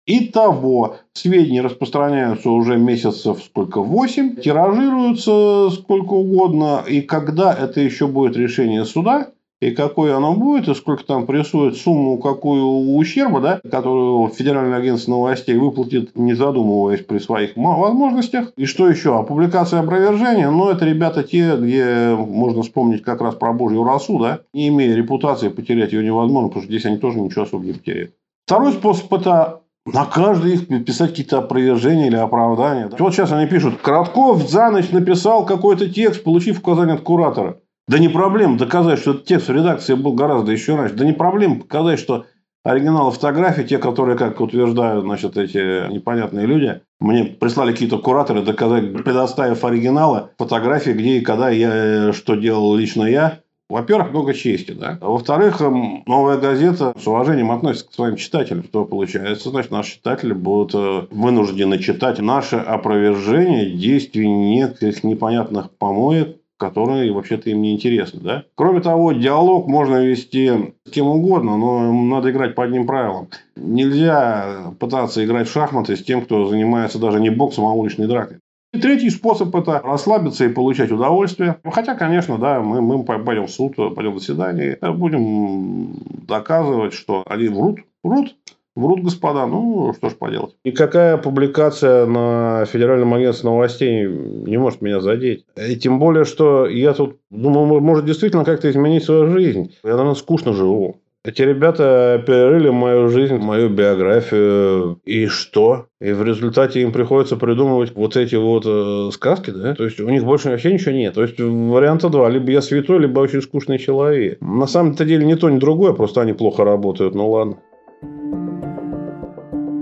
Итого, 0.07 0.97
сведения 1.13 1.63
распространяются 1.63 2.51
уже 2.51 2.77
месяцев 2.77 3.43
сколько, 3.45 3.81
8, 3.81 4.37
тиражируются 4.37 5.71
сколько 5.71 6.15
угодно, 6.15 6.83
и 6.89 7.03
когда 7.03 7.55
это 7.55 7.81
еще 7.81 8.09
будет 8.09 8.37
решение 8.37 8.85
суда, 8.85 9.29
и 9.61 9.71
какое 9.71 10.17
оно 10.17 10.35
будет, 10.35 10.67
и 10.67 10.75
сколько 10.75 11.05
там 11.05 11.25
прессует 11.25 11.77
сумму, 11.77 12.19
какую 12.19 12.97
ущерба, 12.97 13.41
да, 13.41 13.61
которую 13.71 14.29
Федеральное 14.31 14.79
агентство 14.79 15.13
новостей 15.13 15.55
выплатит, 15.55 16.17
не 16.17 16.35
задумываясь 16.35 17.05
при 17.05 17.19
своих 17.19 17.57
возможностях. 17.57 18.53
И 18.57 18.65
что 18.65 18.89
еще? 18.89 19.17
А 19.17 19.23
публикация 19.23 19.79
опровержения, 19.79 20.51
ну, 20.51 20.69
это 20.69 20.85
ребята 20.85 21.23
те, 21.23 21.57
где 21.57 22.13
можно 22.17 22.63
вспомнить 22.63 23.05
как 23.05 23.21
раз 23.21 23.37
про 23.37 23.53
Божью 23.53 23.85
росу, 23.85 24.19
да, 24.19 24.41
не 24.53 24.67
имея 24.67 24.97
репутации, 24.97 25.49
потерять 25.49 25.93
ее 25.93 26.05
невозможно, 26.05 26.49
потому 26.49 26.65
что 26.65 26.73
здесь 26.73 26.85
они 26.85 26.97
тоже 26.97 27.21
ничего 27.21 27.43
особо 27.43 27.65
не 27.65 27.73
потеряют. 27.73 28.15
Второй 28.45 28.73
способ– 28.73 29.13
это 29.15 29.62
на 29.87 30.05
каждый 30.05 30.55
их 30.55 30.85
писать 30.85 31.11
какие-то 31.11 31.39
опровержения 31.39 32.07
или 32.07 32.17
оправдания. 32.17 32.89
Да? 32.89 32.97
Вот 32.99 33.15
сейчас 33.15 33.33
они 33.33 33.47
пишут, 33.47 33.81
Коротков 33.81 34.49
за 34.49 34.71
ночь 34.71 34.91
написал 34.91 35.45
какой-то 35.45 35.89
текст, 35.89 36.23
получив 36.23 36.61
указание 36.61 36.95
от 36.95 37.03
куратора. 37.03 37.59
Да 37.89 37.99
не 37.99 38.09
проблема 38.09 38.59
доказать, 38.59 39.01
что 39.01 39.11
этот 39.11 39.25
текст 39.25 39.49
в 39.49 39.53
редакции 39.53 39.95
был 39.95 40.13
гораздо 40.13 40.53
еще 40.53 40.77
раньше. 40.77 40.95
Да 40.95 41.05
не 41.05 41.13
проблема 41.13 41.57
показать, 41.57 41.99
что 41.99 42.27
оригиналы 42.63 43.11
фотографий, 43.11 43.65
те, 43.65 43.79
которые, 43.79 44.17
как 44.17 44.41
утверждают 44.41 45.05
значит, 45.05 45.37
эти 45.37 45.93
непонятные 45.93 46.47
люди, 46.47 46.81
мне 47.01 47.25
прислали 47.25 47.73
какие-то 47.73 47.99
кураторы 47.99 48.43
доказать, 48.43 48.93
предоставив 48.93 49.65
оригиналы 49.65 50.29
фотографии, 50.39 50.93
где 50.93 51.19
и 51.19 51.21
когда 51.23 51.51
я, 51.51 52.13
что 52.13 52.37
делал 52.37 52.77
лично 52.77 53.03
я, 53.05 53.41
во-первых, 53.73 54.11
много 54.11 54.35
чести, 54.35 54.73
да. 54.73 54.99
А 55.01 55.09
во-вторых, 55.09 55.63
эм, 55.63 56.03
новая 56.07 56.37
газета 56.37 56.95
с 56.99 57.07
уважением 57.07 57.51
относится 57.51 57.89
к 57.89 57.95
своим 57.95 58.17
читателям. 58.17 58.65
Что 58.65 58.85
получается? 58.85 59.49
Значит, 59.49 59.71
наши 59.71 59.93
читатели 59.93 60.35
будут 60.35 60.75
э, 60.75 61.07
вынуждены 61.11 61.79
читать 61.79 62.19
наше 62.19 62.57
опровержение 62.57 63.71
действий 63.71 64.29
неких 64.29 65.03
непонятных 65.05 65.71
помоек, 65.71 66.37
которые 66.59 67.13
вообще-то 67.13 67.49
им 67.49 67.63
не 67.63 67.73
интересны. 67.73 68.21
Да? 68.21 68.45
Кроме 68.55 68.81
того, 68.81 69.13
диалог 69.13 69.67
можно 69.67 70.05
вести 70.05 70.75
с 70.85 70.91
кем 70.91 71.07
угодно, 71.07 71.57
но 71.57 71.93
надо 71.93 72.31
играть 72.31 72.55
по 72.55 72.65
одним 72.65 72.87
правилам. 72.87 73.29
Нельзя 73.57 74.75
пытаться 74.79 75.25
играть 75.25 75.49
в 75.49 75.53
шахматы 75.53 75.97
с 75.97 76.05
тем, 76.05 76.21
кто 76.21 76.47
занимается 76.47 76.99
даже 76.99 77.21
не 77.21 77.31
боксом, 77.31 77.65
а 77.65 77.73
уличной 77.73 78.07
дракой. 78.07 78.37
И 78.73 78.81
третий 78.81 79.11
способ– 79.11 79.55
это 79.57 79.81
расслабиться 79.85 80.45
и 80.45 80.49
получать 80.49 80.91
удовольствие. 80.91 81.57
Хотя, 81.65 81.95
конечно, 81.95 82.39
да, 82.39 82.61
мы, 82.61 82.81
мы 82.81 83.05
пойдем 83.05 83.47
в 83.47 83.51
суд, 83.51 83.77
пойдем 83.77 84.13
в 84.13 84.19
заседание, 84.19 84.79
будем 84.81 85.97
доказывать, 86.27 86.95
что 86.95 87.23
они 87.27 87.49
врут, 87.49 87.81
врут, 88.03 88.35
Врут, 88.75 89.03
господа, 89.03 89.47
ну 89.47 89.93
что 89.93 90.09
ж 90.09 90.15
поделать. 90.15 90.57
Никакая 90.65 91.19
публикация 91.19 92.07
на 92.07 92.65
Федеральном 92.65 93.13
агентстве 93.13 93.51
новостей 93.51 94.09
не 94.09 94.57
может 94.57 94.81
меня 94.81 95.01
задеть. 95.01 95.45
И 95.57 95.77
тем 95.77 95.99
более, 95.99 96.25
что 96.25 96.67
я 96.67 96.95
тут 96.95 97.19
думаю, 97.31 97.83
может 97.83 98.07
действительно 98.07 98.47
как-то 98.47 98.71
изменить 98.71 99.05
свою 99.05 99.27
жизнь. 99.27 99.75
Я, 99.85 99.91
наверное, 99.91 100.15
скучно 100.15 100.55
живу. 100.55 101.02
Эти 101.25 101.43
ребята 101.43 102.21
перерыли 102.27 102.71
мою 102.71 103.09
жизнь, 103.09 103.37
мою 103.37 103.69
биографию. 103.69 105.01
И 105.05 105.29
что? 105.29 105.87
И 106.01 106.11
в 106.11 106.25
результате 106.25 106.83
им 106.83 106.91
приходится 106.91 107.37
придумывать 107.37 107.95
вот 107.95 108.17
эти 108.17 108.35
вот 108.35 108.65
э, 108.67 109.11
сказки, 109.13 109.51
да? 109.51 109.77
То 109.77 109.85
есть, 109.85 110.01
у 110.01 110.09
них 110.09 110.25
больше 110.25 110.49
вообще 110.49 110.73
ничего 110.73 110.91
нет. 110.91 111.15
То 111.15 111.23
есть, 111.23 111.39
варианта 111.39 112.09
два. 112.09 112.29
Либо 112.29 112.51
я 112.51 112.61
святой, 112.61 112.99
либо 112.99 113.21
очень 113.21 113.41
скучный 113.41 113.79
человек. 113.79 114.39
На 114.41 114.67
самом-то 114.67 115.05
деле, 115.05 115.25
ни 115.25 115.35
то, 115.35 115.49
ни 115.49 115.61
другое. 115.61 115.93
Просто 115.93 116.23
они 116.23 116.33
плохо 116.33 116.65
работают. 116.65 117.15
Ну, 117.15 117.31
ладно. 117.31 117.59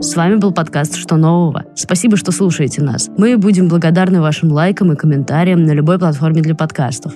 С 0.03 0.17
вами 0.17 0.35
был 0.35 0.53
подкаст 0.53 0.95
«Что 0.97 1.17
нового?». 1.17 1.65
Спасибо, 1.75 2.19
что 2.19 2.33
слушаете 2.33 2.83
нас. 2.83 3.09
Мы 3.17 3.39
будем 3.39 3.69
благодарны 3.69 4.21
вашим 4.21 4.53
лайкам 4.53 4.93
и 4.93 4.97
комментариям 4.97 5.63
на 5.63 5.73
любой 5.73 5.99
платформе 5.99 6.43
для 6.43 6.55
подкастов. 6.55 7.15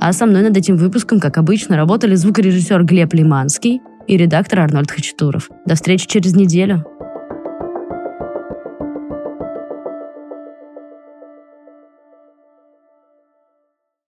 А 0.00 0.14
со 0.14 0.24
мной 0.24 0.42
над 0.42 0.56
этим 0.56 0.76
выпуском, 0.76 1.20
как 1.20 1.36
обычно, 1.36 1.76
работали 1.76 2.14
звукорежиссер 2.14 2.84
Глеб 2.84 3.12
Лиманский 3.12 3.82
и 4.06 4.16
редактор 4.16 4.60
Арнольд 4.60 4.90
Хачатуров. 4.90 5.50
До 5.66 5.74
встречи 5.74 6.06
через 6.06 6.34
неделю. 6.34 6.84